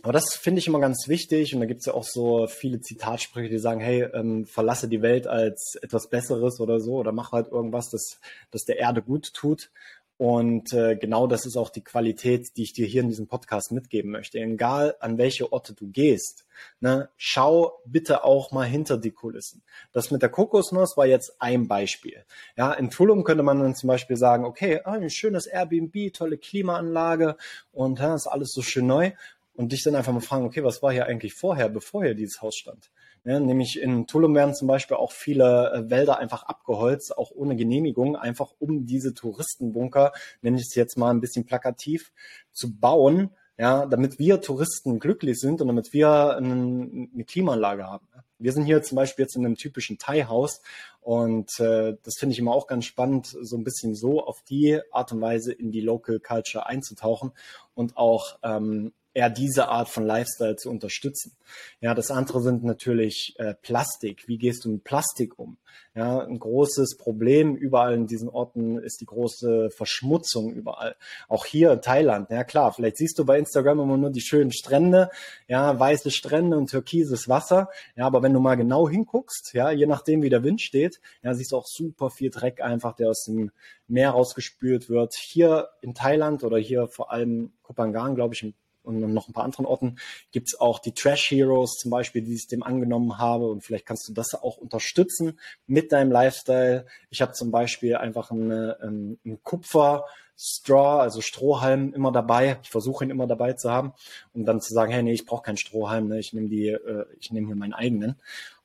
aber 0.03 0.13
das 0.13 0.36
finde 0.36 0.60
ich 0.60 0.67
immer 0.67 0.79
ganz 0.79 1.07
wichtig 1.07 1.53
und 1.53 1.60
da 1.60 1.65
gibt 1.65 1.79
es 1.79 1.88
ja 1.88 1.93
auch 1.93 2.03
so 2.03 2.47
viele 2.47 2.79
Zitatsprüche, 2.81 3.49
die 3.49 3.57
sagen, 3.57 3.79
hey, 3.79 4.03
ähm, 4.13 4.45
verlasse 4.45 4.88
die 4.88 5.01
Welt 5.01 5.25
als 5.25 5.75
etwas 5.81 6.07
Besseres 6.10 6.60
oder 6.60 6.79
so 6.79 6.97
oder 6.97 7.12
mach 7.12 7.31
halt 7.31 7.47
irgendwas, 7.47 7.89
das, 7.89 8.19
das 8.51 8.63
der 8.63 8.77
Erde 8.77 9.01
gut 9.01 9.33
tut. 9.33 9.71
Und 10.19 10.73
äh, 10.73 10.95
genau 10.95 11.27
das 11.27 11.45
ist 11.45 11.57
auch 11.57 11.69
die 11.69 11.83
Qualität, 11.83 12.57
die 12.57 12.63
ich 12.63 12.73
dir 12.73 12.88
hier 12.88 13.01
in 13.01 13.10
diesem 13.10 13.27
Podcast 13.27 13.71
mitgeben 13.71 14.10
möchte. 14.10 14.39
Egal 14.39 14.95
an 14.99 15.19
welche 15.19 15.51
Orte 15.53 15.75
du 15.75 15.88
gehst, 15.88 16.47
ne, 16.79 17.10
schau 17.17 17.79
bitte 17.86 18.23
auch 18.23 18.51
mal 18.51 18.65
hinter 18.65 18.97
die 18.97 19.12
Kulissen. 19.12 19.62
Das 19.91 20.10
mit 20.10 20.23
der 20.23 20.29
Kokosnuss 20.29 20.97
war 20.97 21.05
jetzt 21.05 21.39
ein 21.39 21.67
Beispiel. 21.67 22.25
Ja, 22.55 22.73
in 22.73 22.89
Tulum 22.89 23.23
könnte 23.23 23.43
man 23.43 23.60
dann 23.60 23.75
zum 23.75 23.89
Beispiel 23.89 24.17
sagen, 24.17 24.43
okay, 24.43 24.81
ah, 24.86 24.93
ein 24.93 25.12
schönes 25.12 25.45
Airbnb, 25.45 26.12
tolle 26.13 26.39
Klimaanlage 26.39 27.38
und 27.71 27.99
ja, 27.99 28.15
ist 28.15 28.25
alles 28.25 28.51
so 28.53 28.63
schön 28.63 28.88
neu 28.88 29.12
und 29.57 29.71
dich 29.71 29.83
dann 29.83 29.95
einfach 29.95 30.13
mal 30.13 30.21
fragen, 30.21 30.45
okay, 30.45 30.63
was 30.63 30.81
war 30.81 30.93
hier 30.93 31.07
eigentlich 31.07 31.33
vorher, 31.33 31.67
bevor 31.67 32.03
hier 32.03 32.13
dieses 32.13 32.41
Haus 32.41 32.55
stand? 32.55 32.91
Ja, 33.25 33.39
nämlich 33.39 33.81
in 33.81 34.05
Tulum 34.05 34.35
werden 34.35 34.53
zum 34.53 34.67
Beispiel 34.67 34.95
auch 34.95 35.11
viele 35.11 35.73
äh, 35.73 35.89
Wälder 35.89 36.19
einfach 36.19 36.43
abgeholzt, 36.43 37.17
auch 37.17 37.31
ohne 37.31 37.55
Genehmigung, 37.55 38.15
einfach 38.15 38.53
um 38.59 38.85
diese 38.85 39.13
Touristenbunker, 39.15 40.13
nenne 40.41 40.57
ich 40.57 40.67
es 40.67 40.75
jetzt 40.75 40.97
mal 40.97 41.09
ein 41.09 41.19
bisschen 41.19 41.45
plakativ, 41.45 42.13
zu 42.51 42.77
bauen, 42.77 43.31
ja, 43.57 43.87
damit 43.87 44.19
wir 44.19 44.41
Touristen 44.41 44.99
glücklich 44.99 45.39
sind 45.39 45.59
und 45.59 45.67
damit 45.67 45.91
wir 45.91 46.37
eine, 46.37 47.09
eine 47.13 47.23
Klimaanlage 47.25 47.85
haben. 47.85 48.07
Wir 48.37 48.53
sind 48.53 48.65
hier 48.65 48.83
zum 48.83 48.95
Beispiel 48.95 49.23
jetzt 49.23 49.35
in 49.35 49.43
einem 49.43 49.55
typischen 49.55 49.97
Thai-Haus 49.97 50.61
und 51.01 51.59
äh, 51.59 51.95
das 52.03 52.15
finde 52.19 52.33
ich 52.33 52.39
immer 52.39 52.53
auch 52.53 52.67
ganz 52.67 52.85
spannend, 52.85 53.25
so 53.25 53.57
ein 53.57 53.63
bisschen 53.63 53.95
so 53.95 54.23
auf 54.23 54.43
die 54.43 54.79
Art 54.91 55.11
und 55.11 55.21
Weise 55.21 55.51
in 55.51 55.71
die 55.71 55.81
Local 55.81 56.19
Culture 56.19 56.67
einzutauchen 56.67 57.31
und 57.73 57.97
auch 57.97 58.37
ähm, 58.43 58.93
eher 59.17 59.32
diese 59.32 59.67
Art 59.69 59.89
von 59.89 60.06
Lifestyle 60.06 60.58
zu 60.58 60.69
unterstützen. 60.69 61.36
Ja, 61.82 61.95
das 61.95 62.12
andere 62.12 62.39
sind 62.39 62.63
natürlich 62.63 63.34
äh, 63.39 63.56
Plastik. 63.56 64.27
Wie 64.27 64.38
gehst 64.38 64.63
du 64.63 64.69
mit 64.69 64.84
Plastik 64.84 65.39
um? 65.39 65.58
Ja, 65.95 66.19
ein 66.19 66.38
großes 66.38 66.97
Problem 66.97 67.56
überall 67.56 67.95
in 67.95 68.06
diesen 68.06 68.30
Orten 68.30 68.77
ist 68.77 69.01
die 69.01 69.08
große 69.08 69.71
Verschmutzung 69.71 70.53
überall. 70.53 70.95
Auch 71.27 71.45
hier 71.45 71.71
in 71.71 71.82
Thailand. 71.82 72.30
Ja 72.30 72.43
klar, 72.43 72.71
vielleicht 72.71 72.97
siehst 72.97 73.17
du 73.17 73.25
bei 73.25 73.39
Instagram 73.39 73.80
immer 73.80 73.97
nur 73.97 74.12
die 74.12 74.21
schönen 74.21 74.51
Strände, 74.51 75.10
ja, 75.47 75.80
weiße 75.80 76.12
Strände 76.12 76.56
und 76.56 76.69
türkises 76.69 77.27
Wasser. 77.27 77.69
Ja, 77.95 78.06
aber 78.06 78.21
wenn 78.21 78.34
du 78.34 78.39
mal 78.39 78.53
genau 78.53 78.88
hinguckst, 78.88 79.53
ja, 79.53 79.71
je 79.71 79.88
nachdem 79.88 80.21
wie 80.21 80.30
der 80.30 80.43
Wind 80.43 80.62
steht, 80.62 81.01
ja, 81.23 81.34
siehst 81.34 81.53
du 81.53 81.58
auch 81.58 81.65
super 81.65 82.12
viel 82.12 82.30
Dreck 82.30 82.62
einfach, 82.62 82.95
der 82.95 83.10
aus 83.10 83.23
dem 83.23 83.49
Meer 83.88 84.12
rausgespült 84.12 84.89
wird. 84.89 85.15
Hier 85.15 85.69
in 85.82 85.95
Thailand 85.95 86.43
oder 86.43 86.60
hier 86.60 86.88
vor 86.88 87.12
allem 87.12 87.53
Kopangan, 87.63 88.13
glaube 88.13 88.36
ich, 88.36 88.53
und 88.88 89.13
noch 89.13 89.28
ein 89.28 89.34
paar 89.34 89.43
anderen 89.43 89.65
Orten 89.65 89.97
gibt 90.32 90.47
es 90.47 90.60
auch 90.60 90.80
die 90.80 90.93
Trash 90.93 91.30
Heroes 91.30 91.78
zum 91.78 91.91
Beispiel, 91.91 92.21
die 92.21 92.36
ich 92.36 92.47
dem 92.47 92.63
angenommen 92.63 93.17
habe 93.17 93.50
und 93.50 93.63
vielleicht 93.63 93.86
kannst 93.86 94.08
du 94.08 94.13
das 94.13 94.34
auch 94.34 94.58
unterstützen 94.58 95.39
mit 95.67 95.91
deinem 95.91 96.12
Lifestyle. 96.12 96.86
Ich 97.10 97.21
habe 97.21 97.34
zum 97.34 97.52
Beispiel 97.52 97.95
einfach 97.97 98.32
eine, 98.32 98.78
ähm, 98.82 99.19
einen 99.26 99.43
Kupfer 99.43 100.06
Straw, 100.39 101.02
also 101.02 101.21
Strohhalm 101.21 101.93
immer 101.93 102.12
dabei. 102.12 102.60
Ich 102.62 102.69
versuche 102.69 103.04
ihn 103.04 103.10
immer 103.10 103.26
dabei 103.26 103.54
zu 103.54 103.71
haben, 103.71 103.93
um 104.34 104.45
dann 104.45 104.62
zu 104.62 104.71
sagen, 104.73 104.91
hey, 104.91 105.02
nee, 105.02 105.13
ich 105.13 105.26
brauche 105.26 105.41
keinen 105.41 105.58
Strohhalm, 105.58 106.08
ne? 106.08 106.19
ich 106.19 106.32
nehme 106.32 106.47
die, 106.47 106.67
äh, 106.67 107.06
ich 107.19 107.32
nehme 107.32 107.47
hier 107.47 107.56
meinen 107.56 107.73
eigenen 107.73 108.17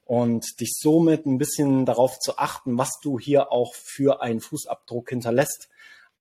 und 0.04 0.60
dich 0.60 0.74
somit 0.78 1.26
ein 1.26 1.38
bisschen 1.38 1.86
darauf 1.86 2.18
zu 2.18 2.36
achten, 2.36 2.76
was 2.76 3.00
du 3.02 3.18
hier 3.18 3.50
auch 3.50 3.74
für 3.74 4.20
einen 4.20 4.40
Fußabdruck 4.40 5.08
hinterlässt. 5.08 5.70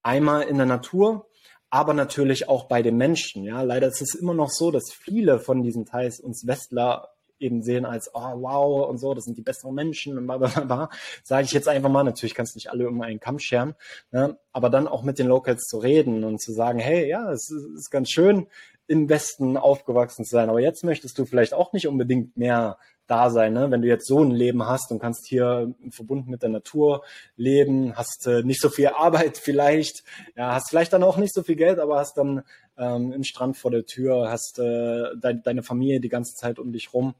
Einmal 0.02 0.42
in 0.42 0.56
der 0.56 0.66
Natur, 0.66 1.26
aber 1.72 1.94
natürlich 1.94 2.50
auch 2.50 2.64
bei 2.64 2.82
den 2.82 2.98
Menschen. 2.98 3.44
Ja, 3.44 3.62
leider 3.62 3.88
ist 3.88 4.02
es 4.02 4.14
immer 4.14 4.34
noch 4.34 4.50
so, 4.50 4.70
dass 4.70 4.92
viele 4.92 5.40
von 5.40 5.62
diesen 5.62 5.86
Teils 5.86 6.20
uns 6.20 6.46
Westler 6.46 7.08
eben 7.38 7.62
sehen 7.62 7.86
als, 7.86 8.10
oh 8.12 8.42
wow 8.42 8.86
und 8.90 8.98
so, 8.98 9.14
das 9.14 9.24
sind 9.24 9.38
die 9.38 9.42
besseren 9.42 9.74
Menschen 9.74 10.18
und 10.18 10.26
bla 10.26 10.36
bla 10.36 10.48
bla. 10.48 10.90
Sage 11.24 11.46
ich 11.46 11.52
jetzt 11.52 11.68
einfach 11.68 11.88
mal, 11.88 12.04
natürlich 12.04 12.34
kannst 12.34 12.54
du 12.54 12.58
nicht 12.58 12.70
alle 12.70 12.84
immer 12.84 13.06
einen 13.06 13.20
Kamm 13.20 13.38
scheren, 13.38 13.74
ne? 14.10 14.38
aber 14.52 14.68
dann 14.68 14.86
auch 14.86 15.02
mit 15.02 15.18
den 15.18 15.28
Locals 15.28 15.62
zu 15.62 15.78
reden 15.78 16.24
und 16.24 16.42
zu 16.42 16.52
sagen, 16.52 16.78
hey, 16.78 17.08
ja, 17.08 17.32
es 17.32 17.50
ist, 17.50 17.64
ist 17.74 17.90
ganz 17.90 18.10
schön, 18.10 18.48
im 18.86 19.08
Westen 19.08 19.56
aufgewachsen 19.56 20.26
zu 20.26 20.30
sein, 20.30 20.50
aber 20.50 20.60
jetzt 20.60 20.84
möchtest 20.84 21.18
du 21.18 21.24
vielleicht 21.24 21.54
auch 21.54 21.72
nicht 21.72 21.88
unbedingt 21.88 22.36
mehr 22.36 22.76
da 23.12 23.28
sein. 23.28 23.52
Ne? 23.52 23.70
Wenn 23.70 23.82
du 23.82 23.88
jetzt 23.88 24.06
so 24.06 24.24
ein 24.24 24.30
Leben 24.30 24.66
hast 24.66 24.90
und 24.90 24.98
kannst 24.98 25.26
hier 25.26 25.74
verbunden 25.90 26.30
mit 26.30 26.42
der 26.42 26.48
Natur 26.48 27.04
leben, 27.36 27.94
hast 27.94 28.26
äh, 28.26 28.42
nicht 28.42 28.60
so 28.62 28.70
viel 28.70 28.88
Arbeit 28.88 29.36
vielleicht, 29.36 30.02
ja, 30.34 30.54
hast 30.54 30.70
vielleicht 30.70 30.94
dann 30.94 31.02
auch 31.02 31.18
nicht 31.18 31.34
so 31.34 31.42
viel 31.42 31.56
Geld, 31.56 31.78
aber 31.78 31.98
hast 31.98 32.16
dann 32.16 32.42
ähm, 32.78 33.12
einen 33.12 33.24
Strand 33.24 33.58
vor 33.58 33.70
der 33.70 33.84
Tür, 33.84 34.30
hast 34.30 34.58
äh, 34.58 35.14
de 35.14 35.42
deine 35.44 35.62
Familie 35.62 36.00
die 36.00 36.08
ganze 36.08 36.34
Zeit 36.34 36.58
um 36.58 36.72
dich 36.72 36.94
rum. 36.94 37.14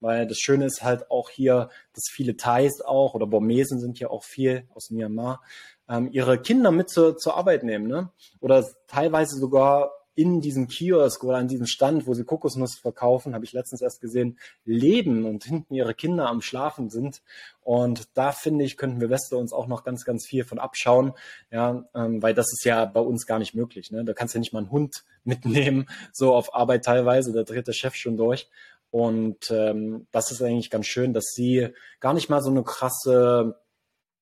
Weil 0.00 0.26
das 0.26 0.38
Schöne 0.38 0.64
ist 0.64 0.82
halt 0.82 1.10
auch 1.10 1.28
hier, 1.28 1.68
dass 1.92 2.04
viele 2.10 2.36
Thais 2.36 2.80
auch 2.80 3.14
oder 3.14 3.26
Burmesen 3.26 3.80
sind 3.80 3.98
ja 3.98 4.08
auch 4.08 4.24
viel 4.24 4.66
aus 4.74 4.90
Myanmar, 4.90 5.42
ähm, 5.90 6.08
ihre 6.10 6.40
Kinder 6.40 6.70
mit 6.70 6.88
zur, 6.88 7.18
zur 7.18 7.36
Arbeit 7.36 7.64
nehmen. 7.64 7.86
Ne? 7.86 8.10
Oder 8.40 8.64
teilweise 8.86 9.36
sogar 9.36 9.92
in 10.14 10.40
diesem 10.40 10.68
Kiosk 10.68 11.24
oder 11.24 11.38
an 11.38 11.48
diesem 11.48 11.66
Stand, 11.66 12.06
wo 12.06 12.14
sie 12.14 12.24
Kokosnuss 12.24 12.76
verkaufen, 12.76 13.34
habe 13.34 13.44
ich 13.44 13.52
letztens 13.52 13.82
erst 13.82 14.00
gesehen, 14.00 14.38
leben 14.64 15.24
und 15.24 15.44
hinten 15.44 15.74
ihre 15.74 15.94
Kinder 15.94 16.28
am 16.28 16.40
Schlafen 16.40 16.88
sind. 16.88 17.22
Und 17.62 18.08
da 18.16 18.32
finde 18.32 18.64
ich, 18.64 18.76
könnten 18.76 19.00
wir 19.00 19.10
Wester 19.10 19.38
uns 19.38 19.52
auch 19.52 19.66
noch 19.66 19.82
ganz, 19.84 20.04
ganz 20.04 20.26
viel 20.26 20.44
von 20.44 20.58
abschauen, 20.58 21.12
ja, 21.50 21.84
ähm, 21.94 22.22
weil 22.22 22.34
das 22.34 22.52
ist 22.52 22.64
ja 22.64 22.84
bei 22.84 23.00
uns 23.00 23.26
gar 23.26 23.38
nicht 23.38 23.54
möglich. 23.54 23.90
Ne? 23.90 24.04
Da 24.04 24.12
kannst 24.12 24.34
du 24.34 24.38
ja 24.38 24.40
nicht 24.40 24.52
mal 24.52 24.60
einen 24.60 24.70
Hund 24.70 25.04
mitnehmen, 25.24 25.86
so 26.12 26.34
auf 26.34 26.54
Arbeit 26.54 26.84
teilweise, 26.84 27.32
da 27.32 27.42
dreht 27.42 27.66
der 27.66 27.72
Chef 27.72 27.94
schon 27.94 28.16
durch. 28.16 28.48
Und 28.90 29.50
ähm, 29.50 30.06
das 30.12 30.30
ist 30.30 30.40
eigentlich 30.40 30.70
ganz 30.70 30.86
schön, 30.86 31.12
dass 31.12 31.32
sie 31.34 31.70
gar 31.98 32.14
nicht 32.14 32.28
mal 32.28 32.40
so 32.40 32.50
eine 32.50 32.62
krasse 32.62 33.56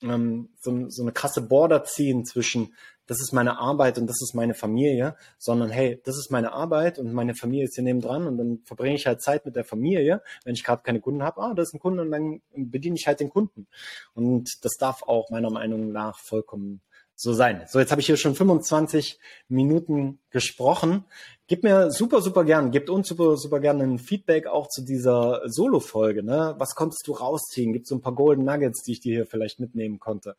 ähm, 0.03 0.51
so, 0.61 0.89
so 0.89 1.03
eine 1.03 1.13
krasse 1.13 1.43
Border 1.43 1.85
ziehen 1.85 2.25
zwischen 2.25 2.75
das 3.07 3.21
ist 3.21 3.33
meine 3.33 3.59
Arbeit 3.59 3.99
und 3.99 4.07
das 4.07 4.21
ist 4.23 4.35
meine 4.35 4.55
Familie, 4.55 5.17
sondern 5.39 5.71
hey, 5.71 6.01
das 6.05 6.17
ist 6.17 6.31
meine 6.31 6.53
Arbeit 6.53 6.99
und 6.99 7.13
meine 7.13 7.35
Familie 7.35 7.65
ist 7.65 7.75
hier 7.75 7.85
nebendran 7.85 8.27
und 8.27 8.39
dann 8.39 8.61
verbringe 8.65 8.95
ich 8.95 9.07
halt 9.07 9.23
Zeit 9.23 9.45
mit 9.45 9.57
der 9.57 9.65
Familie, 9.65 10.23
wenn 10.45 10.55
ich 10.55 10.65
gerade 10.65 10.83
keine 10.83 11.01
Kunden 11.01 11.23
habe, 11.23 11.41
ah, 11.43 11.55
da 11.55 11.63
ist 11.63 11.75
ein 11.75 11.81
Kunde 11.81 12.03
und 12.03 12.11
dann 12.11 12.41
bediene 12.55 12.97
ich 12.97 13.07
halt 13.07 13.21
den 13.21 13.31
Kunden. 13.31 13.67
Und 14.15 14.51
das 14.63 14.77
darf 14.79 15.03
auch 15.03 15.31
meiner 15.31 15.51
Meinung 15.51 15.93
nach 15.93 16.19
vollkommen 16.19 16.81
so 17.23 17.33
sein. 17.33 17.63
So, 17.69 17.79
jetzt 17.79 17.93
habe 17.93 18.01
ich 18.01 18.07
hier 18.07 18.17
schon 18.17 18.35
25 18.35 19.21
Minuten 19.49 20.19
gesprochen. 20.31 21.05
Gib 21.47 21.63
mir 21.63 21.93
super, 21.93 22.21
super 22.21 22.45
gern, 22.45 22.73
gebt 22.73 22.91
uns 22.91 23.07
super, 23.07 23.37
super 23.37 23.61
gerne 23.61 23.85
ein 23.85 24.01
Feedback 24.01 24.49
auch 24.49 24.67
zu 24.67 24.83
dieser 24.83 25.43
Solo-Folge. 25.45 26.25
Ne? 26.25 26.57
Was 26.59 26.75
konntest 26.75 27.07
du 27.07 27.13
rausziehen? 27.13 27.73
Gibt 27.73 27.87
so 27.87 27.95
ein 27.95 28.01
paar 28.01 28.17
Golden 28.17 28.45
Nuggets, 28.45 28.83
die 28.83 28.93
ich 28.93 29.01
dir 29.01 29.15
hier 29.15 29.27
vielleicht 29.27 29.61
mitnehmen 29.61 30.01
konnte? 30.01 30.35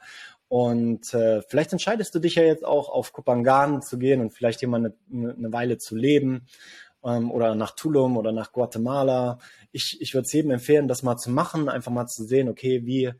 Und 0.49 1.13
äh, 1.13 1.41
vielleicht 1.47 1.71
entscheidest 1.71 2.13
du 2.15 2.19
dich 2.19 2.35
ja 2.35 2.43
jetzt 2.43 2.65
auch 2.65 2.89
auf 2.89 3.13
Kupangan 3.13 3.81
zu 3.81 3.97
gehen 3.97 4.19
und 4.19 4.31
vielleicht 4.31 4.59
hier 4.59 4.67
mal 4.67 4.77
eine, 4.77 4.93
eine 5.09 5.53
Weile 5.53 5.77
zu 5.77 5.95
leben 5.95 6.47
ähm, 7.05 7.31
oder 7.31 7.55
nach 7.55 7.71
Tulum 7.71 8.17
oder 8.17 8.33
nach 8.33 8.51
Guatemala. 8.51 9.39
Ich, 9.71 10.01
ich 10.01 10.13
würde 10.13 10.25
es 10.25 10.33
jedem 10.33 10.51
empfehlen, 10.51 10.89
das 10.89 11.01
mal 11.01 11.15
zu 11.15 11.31
machen, 11.31 11.69
einfach 11.69 11.93
mal 11.93 12.07
zu 12.07 12.25
sehen, 12.25 12.49
okay, 12.49 12.85
wie, 12.85 13.13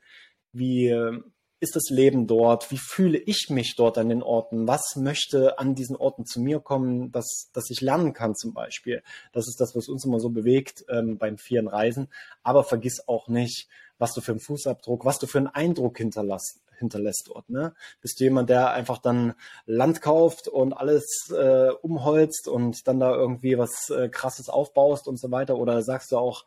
wie 0.51 0.93
ist 1.63 1.77
das 1.77 1.89
Leben 1.89 2.27
dort? 2.27 2.71
Wie 2.71 2.77
fühle 2.77 3.17
ich 3.17 3.49
mich 3.49 3.75
dort 3.77 3.97
an 3.97 4.09
den 4.09 4.21
Orten? 4.21 4.67
Was 4.67 4.97
möchte 4.97 5.57
an 5.59 5.75
diesen 5.75 5.95
Orten 5.95 6.25
zu 6.25 6.41
mir 6.41 6.59
kommen, 6.59 7.13
dass, 7.13 7.49
dass 7.53 7.69
ich 7.69 7.79
lernen 7.79 8.11
kann 8.11 8.35
zum 8.35 8.53
Beispiel? 8.53 9.01
Das 9.31 9.47
ist 9.47 9.61
das, 9.61 9.73
was 9.73 9.87
uns 9.87 10.03
immer 10.03 10.19
so 10.19 10.29
bewegt 10.29 10.83
ähm, 10.89 11.17
beim 11.17 11.37
vielen 11.37 11.69
Reisen. 11.69 12.09
Aber 12.43 12.65
vergiss 12.65 13.07
auch 13.07 13.29
nicht, 13.29 13.69
was 13.97 14.13
du 14.13 14.19
für 14.19 14.33
einen 14.33 14.41
Fußabdruck, 14.41 15.05
was 15.05 15.19
du 15.19 15.25
für 15.25 15.37
einen 15.37 15.47
Eindruck 15.47 15.97
hinterlässt, 15.97 16.59
hinterlässt 16.79 17.29
dort. 17.33 17.49
Ne? 17.49 17.73
Bist 18.01 18.19
du 18.19 18.25
jemand, 18.25 18.49
der 18.49 18.71
einfach 18.71 18.97
dann 18.97 19.33
Land 19.65 20.01
kauft 20.01 20.49
und 20.49 20.73
alles 20.73 21.31
äh, 21.31 21.69
umholzt 21.81 22.49
und 22.49 22.89
dann 22.89 22.99
da 22.99 23.15
irgendwie 23.15 23.57
was 23.57 23.89
äh, 23.89 24.09
Krasses 24.09 24.49
aufbaust 24.49 25.07
und 25.07 25.17
so 25.17 25.31
weiter? 25.31 25.55
Oder 25.55 25.81
sagst 25.81 26.11
du 26.11 26.17
auch, 26.17 26.43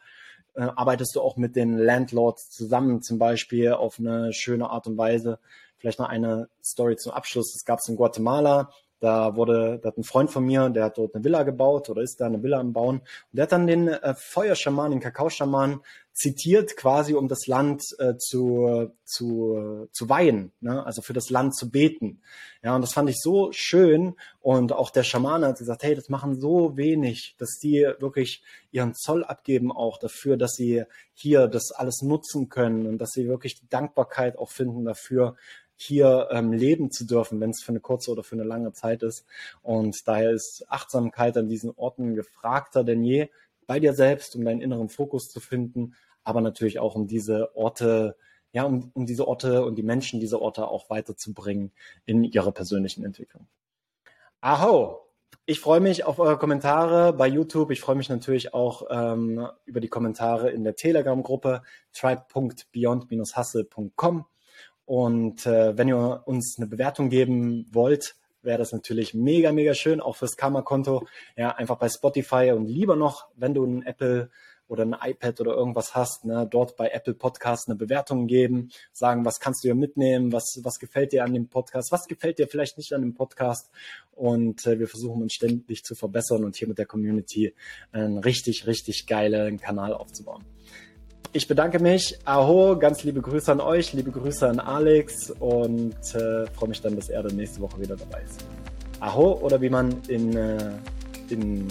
äh, 0.57 0.63
arbeitest 0.75 1.15
du 1.15 1.21
auch 1.21 1.37
mit 1.37 1.57
den 1.57 1.77
Landlords 1.77 2.51
zusammen, 2.51 3.03
zum 3.03 3.19
Beispiel 3.19 3.73
auf 3.73 3.99
eine 3.99 4.33
schöne 4.33 4.71
Art 4.71 4.87
und 4.87 4.97
Weise. 4.97 5.39
Vielleicht 5.77 5.99
noch 5.99 6.09
eine 6.09 6.49
Story 6.65 6.97
zum 6.97 7.13
Abschluss. 7.13 7.55
Es 7.55 7.65
gab 7.65 7.79
es 7.79 7.89
in 7.89 7.97
Guatemala, 7.97 8.71
da 9.01 9.37
wurde, 9.37 9.79
da 9.83 9.89
hat 9.89 9.99
ein 9.99 10.05
Freund 10.05 10.31
von 10.31 10.45
mir, 10.45 10.71
der 10.71 10.85
hat 10.85 10.99
dort 10.99 11.15
eine 11.15 11.25
Villa 11.25 11.43
gebaut 11.43 11.91
oder 11.91 12.03
ist 12.03 12.21
da 12.21 12.27
eine 12.27 12.43
Villa 12.43 12.59
am 12.59 12.73
Bauen. 12.73 13.01
Und 13.01 13.05
der 13.33 13.43
hat 13.45 13.53
dann 13.53 13.67
den 13.67 13.89
äh, 13.89 14.15
Feuerschaman, 14.15 14.91
den 14.91 15.01
Kakaoschaman 15.01 15.81
zitiert, 16.17 16.79
quasi 16.79 17.13
um 17.13 17.29
das 17.29 17.47
Land 17.47 17.83
äh, 17.99 18.17
zu, 18.17 18.91
zu, 19.05 19.87
zu 19.93 20.09
weihen, 20.09 20.53
ne? 20.61 20.85
also 20.87 21.03
für 21.03 21.13
das 21.13 21.29
Land 21.29 21.55
zu 21.55 21.71
beten. 21.71 22.23
Ja, 22.63 22.75
und 22.75 22.81
das 22.81 22.95
fand 22.95 23.11
ich 23.11 23.21
so 23.21 23.53
schön. 23.53 24.15
Und 24.41 24.73
auch 24.73 24.91
der 24.91 25.03
Schamane 25.03 25.47
hat 25.47 25.59
gesagt, 25.59 25.83
hey, 25.83 25.95
das 25.95 26.09
machen 26.09 26.41
so 26.41 26.79
wenig, 26.79 27.37
dass 27.39 27.59
die 27.59 27.87
wirklich 27.99 28.43
ihren 28.71 28.95
Zoll 28.95 29.25
abgeben 29.25 29.71
auch 29.71 29.99
dafür, 29.99 30.39
dass 30.39 30.53
sie 30.53 30.85
hier 31.13 31.49
das 31.49 31.71
alles 31.71 32.01
nutzen 32.01 32.49
können 32.49 32.87
und 32.87 32.99
dass 32.99 33.11
sie 33.11 33.29
wirklich 33.29 33.61
die 33.61 33.69
Dankbarkeit 33.69 34.39
auch 34.39 34.51
finden 34.51 34.87
dafür, 34.87 35.37
hier 35.77 36.29
ähm, 36.31 36.53
leben 36.53 36.91
zu 36.91 37.07
dürfen, 37.07 37.41
wenn 37.41 37.51
es 37.51 37.63
für 37.63 37.71
eine 37.71 37.81
kurze 37.81 38.11
oder 38.11 38.25
für 38.25 38.35
eine 38.35 38.45
lange 38.45 38.73
Zeit 38.73 39.03
ist. 39.03 39.27
Und 39.63 40.09
daher 40.09 40.31
ist 40.31 40.65
Achtsamkeit 40.69 41.37
an 41.37 41.49
diesen 41.49 41.71
Orten 41.77 42.15
gefragter 42.15 42.83
denn 42.83 43.05
je, 43.05 43.29
bei 43.67 43.81
dir 43.81 43.95
selbst, 43.95 44.37
um 44.37 44.45
deinen 44.45 44.61
inneren 44.61 44.89
Fokus 44.89 45.29
zu 45.29 45.41
finden, 45.41 45.95
aber 46.25 46.41
natürlich 46.41 46.79
auch 46.79 46.95
um 46.95 47.07
diese 47.07 47.55
Orte, 47.57 48.17
ja, 48.53 48.65
um, 48.65 48.91
um 48.95 49.07
diese 49.07 49.29
Orte 49.29 49.65
und 49.65 49.77
die 49.77 49.83
Menschen 49.83 50.21
dieser 50.21 50.41
Orte 50.41 50.69
auch 50.69 50.89
weiterzubringen 50.89 51.73
in 52.05 52.25
ihrer 52.25 52.53
persönlichen 52.53 53.05
Entwicklung. 53.05 53.47
Aho! 54.41 55.03
Ich 55.49 55.61
freue 55.61 55.79
mich 55.81 56.03
auf 56.05 56.19
eure 56.19 56.39
Kommentare 56.39 57.13
bei 57.13 57.29
YouTube. 57.29 57.71
Ich 57.71 57.81
freue 57.81 57.95
mich 57.95 58.09
natürlich 58.09 58.53
auch 58.53 58.89
ähm, 58.91 59.47
über 59.65 59.79
die 59.81 59.87
Kommentare 59.87 60.51
in 60.51 60.65
der 60.65 60.75
Telegram-Gruppe 60.75 61.63
tribe.beyond-hustle.com. 61.93 64.25
Und 64.87 65.45
äh, 65.47 65.77
wenn 65.77 65.89
ihr 65.89 66.23
uns 66.25 66.57
eine 66.59 66.67
Bewertung 66.67 67.11
geben 67.11 67.67
wollt, 67.73 68.15
wäre 68.43 68.59
das 68.59 68.73
natürlich 68.73 69.13
mega, 69.13 69.53
mega 69.53 69.75
schön, 69.75 70.01
auch 70.01 70.17
fürs 70.17 70.37
Karma-Konto. 70.37 71.07
Ja, 71.37 71.51
einfach 71.51 71.77
bei 71.77 71.89
Spotify 71.89 72.53
und 72.57 72.67
lieber 72.67 72.97
noch, 72.97 73.27
wenn 73.35 73.53
du 73.53 73.65
ein 73.65 73.83
Apple 73.83 74.31
oder 74.69 74.85
ein 74.85 74.97
iPad 75.01 75.41
oder 75.41 75.55
irgendwas 75.55 75.95
hast, 75.95 76.25
ne, 76.25 76.47
dort 76.51 76.77
bei 76.77 76.89
Apple 76.89 77.15
Podcast 77.15 77.69
eine 77.69 77.77
Bewertung 77.77 78.27
geben, 78.27 78.71
sagen, 78.93 79.25
was 79.25 79.39
kannst 79.39 79.63
du 79.63 79.69
hier 79.69 79.75
mitnehmen, 79.75 80.33
was, 80.33 80.61
was 80.63 80.79
gefällt 80.79 81.13
dir 81.13 81.25
an 81.25 81.35
dem 81.35 81.49
Podcast, 81.49 81.93
was 81.93 82.07
gefällt 82.07 82.39
dir 82.39 82.49
vielleicht 82.49 82.77
nicht 82.79 82.93
an 82.93 83.03
dem 83.03 83.15
Podcast. 83.15 83.71
Und 84.13 84.67
äh, 84.67 84.79
wir 84.79 84.89
versuchen 84.89 85.23
uns 85.23 85.35
ständig 85.35 85.85
zu 85.85 85.95
verbessern 85.95 86.45
und 86.45 86.57
hier 86.57 86.69
mit 86.69 86.79
der 86.79 86.87
Community 86.87 87.55
einen 87.93 88.19
richtig, 88.19 88.67
richtig 88.67 89.07
geilen 89.07 89.59
Kanal 89.61 89.93
aufzubauen. 89.93 90.45
Ich 91.33 91.49
bedanke 91.49 91.79
mich. 91.79 92.19
Aho, 92.25 92.77
ganz 92.79 93.03
liebe 93.05 93.21
Grüße 93.21 93.53
an 93.53 93.61
euch, 93.61 93.93
liebe 93.93 94.11
Grüße 94.11 94.49
an 94.49 94.61
Alex 94.61 95.31
und 95.31 95.95
äh, 96.15 96.47
freue 96.47 96.69
mich 96.71 96.81
dann, 96.81 96.97
dass 96.97 97.09
er 97.09 97.23
dann 97.23 97.37
nächste 97.37 97.61
Woche 97.61 97.81
wieder 97.81 97.97
dabei 97.97 98.23
ist. 98.23 98.45
Aho 99.01 99.39
oder 99.43 99.61
wie 99.61 99.69
man 99.69 99.95
in, 100.09 100.37
äh, 100.37 100.73
in 101.29 101.69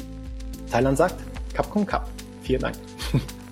Thailand 0.71 0.97
sagt, 0.97 1.15
Kap 1.53 1.69
Kung 1.69 1.85
Kap. 1.85 2.07
Vielen 2.43 2.61
Dank. 2.61 2.75